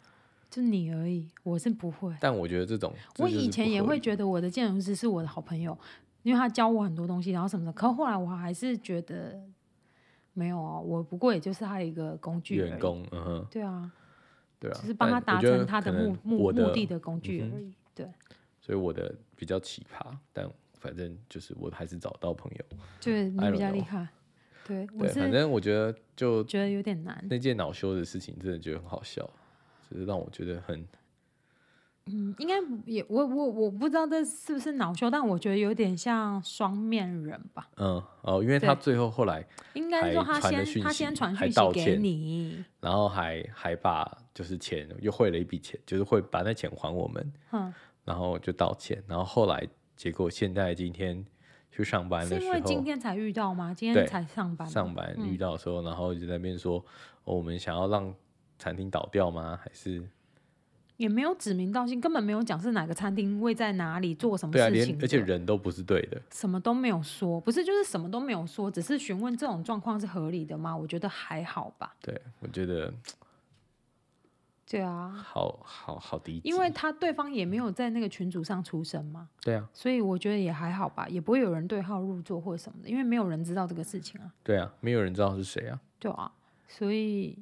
[0.52, 2.14] 就你而已，我是不会。
[2.20, 5.76] 但我觉得这种，我以前也会觉得我的建筑师是我的好朋友，
[6.24, 7.72] 因为他教我很多东西，然后什么的。
[7.72, 9.42] 可后来我还是觉得
[10.34, 13.92] 没有啊，我不过也就是他一个工具员工，嗯哼，对啊，
[14.60, 17.68] 对啊，只是帮他达成他的目目目的的工具而已。
[17.68, 18.06] 嗯、对，
[18.60, 24.06] 所以我的比较奇葩，但反正就是我还是找到朋友，就是你比较厉害。
[24.68, 27.26] 对，对，反正我觉得就觉得有点难。
[27.30, 29.28] 那件恼羞的事情，真的觉得很好笑，
[29.92, 30.88] 就是让我觉得很……
[32.06, 37.70] 嗯，应该也我我我不知道这是不是恼羞，但我觉得有点像双面人吧。
[37.76, 47.34] 嗯哦，因为他最后后来应该说他先他先传讯息给你，然后还还把就是钱又汇了一笔钱，就是会把那钱还我们。
[47.52, 47.72] 嗯，
[48.04, 51.26] 然后就道歉，然后后来结果现在今天。
[51.74, 53.74] 去上班的时候，是因为今天才遇到吗？
[53.74, 54.68] 今天才上班。
[54.68, 56.84] 上班遇到的时候，嗯、然后就在那边说、
[57.24, 58.14] 哦：“我们想要让
[58.62, 59.60] 餐厅倒掉吗？
[59.64, 60.02] 还是
[60.98, 70.78] 也没有指名道姓，根本没有讲是哪个餐厅位在哪里做什么事情、啊，而且人都不是对的，什么都没有说，不是就是什么都没有说，只是询问这种状况是合理的吗？
[70.78, 71.96] 我觉得还好吧。
[72.00, 72.94] 对，我觉得。”
[74.72, 84.32] 对啊，好好好的，因为他对方也没有在那个群组上出声嘛，对啊，所以我觉得也还好吧，也不会有人对号入座或者什么的，因为没有人知道这个事情啊。
[84.42, 85.78] 对啊，没有人知道是谁啊。
[86.00, 86.32] 对啊，
[86.70, 87.38] 所以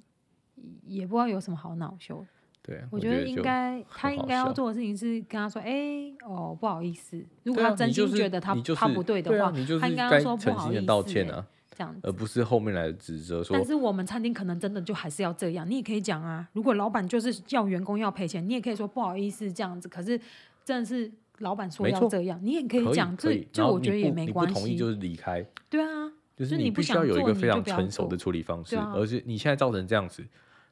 [0.85, 2.27] 也不知道有什么好恼羞的。
[2.61, 11.45] 对啊，我觉得应该他应该要做的事情是跟他说，哎，哦，不好意思，如果他真心觉得他他不对的话，他应该要说不好意思，道歉啊。
[11.75, 13.55] 这样，而不是后面来的指责说。
[13.55, 16.45] 但是我们餐厅可能真的就还是要这样，你也可以讲啊。
[16.51, 19.87] 如果老板就是叫员工要赔钱，你也可以说不好意思这样子。
[19.87, 20.19] 可是
[20.65, 23.15] 真的是老板说要这样，你也可以讲。
[23.15, 24.53] 这就我觉得也没关系。
[24.53, 25.41] 不同意就是离开。
[25.69, 28.75] 对啊，就是你必须要有一个非常成熟的处理方式。
[28.75, 30.21] 而是你现在造成这样子，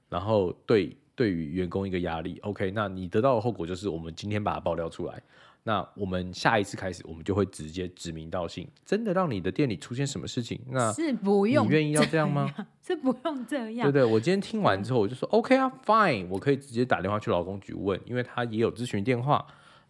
[0.09, 2.39] 然后对对于员工一个压力。
[2.43, 5.21] OK，那你得到的后果就是我们今天把它爆料出来。
[5.63, 12.49] 那我们下一次开始，我们就会直接指名道姓，真的让你的店里出现什么事情，那是不用，你愿意要这样吗？
[12.81, 13.91] 是不用这样。
[13.91, 19.45] 对对，我今天听完之后，我就说 OK 啊，Fine，我可以直接打电话去劳工局问，因为他也有咨询电话。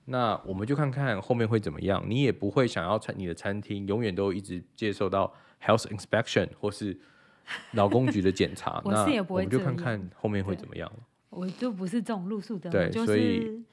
[0.06, 2.04] 那我们就看看后面会怎么样。
[2.08, 7.00] 你也不会想要餐你的餐厅永远都一直接受到 Health Inspection 或是
[7.72, 8.82] 劳工局的检查。
[8.86, 10.92] 我是也不会那我们就看看后面会怎么样。
[11.30, 13.64] 我就不是这种路数的，对，就是、所以。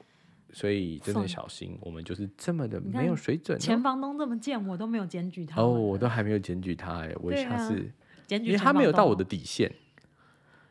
[0.53, 3.59] 所以真的小心，我们就是这么的没有水准。
[3.59, 5.61] 前房东这么贱，我都没有检举他。
[5.61, 7.91] 哦，我都还没有检举他哎，我下次
[8.25, 9.69] 检举，因为他没有到我的底线，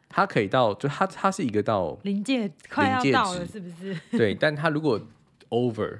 [0.09, 3.95] 他可以到，就他他是一个到临界快要到了，是不是？
[4.13, 4.99] 对， 但他如果
[5.51, 5.99] over，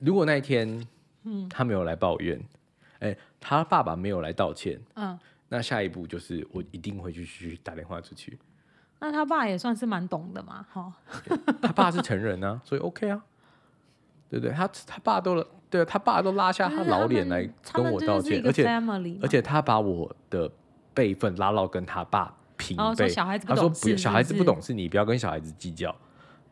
[0.00, 0.86] 如果那一天
[1.22, 2.38] 嗯他没有来抱怨，
[2.98, 5.18] 哎，他爸爸没有来道歉，嗯，
[5.48, 8.38] 那下一步就是我一定会继续打电话出去。
[9.00, 10.92] 那他爸也算是蛮懂的嘛，哈。
[11.60, 13.22] 他爸是成人啊，所以 OK 啊，
[14.30, 14.54] 对不对？
[14.54, 18.66] 他他爸都对，他爸都拉下他老脸来跟我道歉，而且
[19.20, 20.50] 而且他把我的
[20.94, 23.08] 辈分拉到跟他爸平辈。
[23.40, 25.94] 他说不，小孩子不懂事，你不要跟小孩子计较。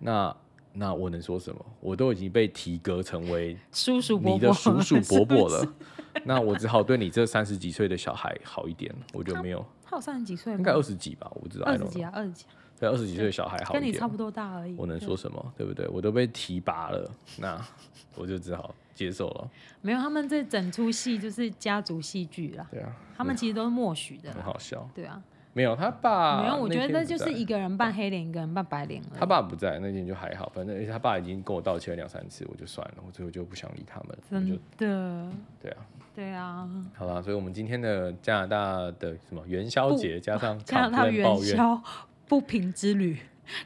[0.00, 0.36] 那
[0.74, 1.64] 那我能说什么？
[1.80, 5.74] 我都已经被提格成为叔叔伯你的叔叔伯伯了，
[6.24, 9.64] 那我只好对你这三十几岁的小孩好一点，我就没有。
[9.84, 10.58] 他有三十几岁吗？
[10.58, 11.64] 应该二十几吧，我不知道。
[11.66, 12.46] 二十几啊，二十几。
[12.78, 13.80] 对，二十几岁的小孩好一点。
[13.80, 14.74] 跟你差不多大而已。
[14.76, 15.52] 我能说什么？
[15.56, 15.86] 对不对？
[15.88, 17.60] 我都被提拔了，那
[18.16, 19.50] 我就只好接受了。
[19.80, 22.66] 没有，他们这整出戏就是家族戏剧啦。
[22.70, 22.92] 对啊。
[23.16, 24.32] 他们其实都是默许的。
[24.32, 24.88] 很好笑。
[24.94, 25.22] 对啊。
[25.54, 26.40] 没有他爸。
[26.42, 29.02] 没有，我觉得就是一个人扮黑脸，一个人扮白脸。
[29.14, 34.18] 他爸不在那天就还好，反正而且他爸已经跟我道歉了两三次，我就算了，我最后就不想理他们。
[34.30, 35.30] 真的。
[35.60, 35.86] 对啊。
[36.14, 41.80] 对啊，好了，所以我们今天的加拿大的什么元宵节加上 加拿大元宵
[42.28, 43.18] 不平之旅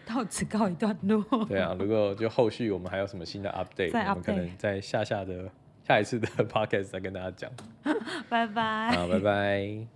[0.05, 1.23] 到此告一段落。
[1.47, 5.49] 对啊，如果就后续我们还有什么新的 update，, update 我们可能在下下的
[5.83, 7.51] 下一次的 podcast 再跟大家讲。
[8.29, 8.91] 拜拜。
[8.97, 9.96] 好，拜拜。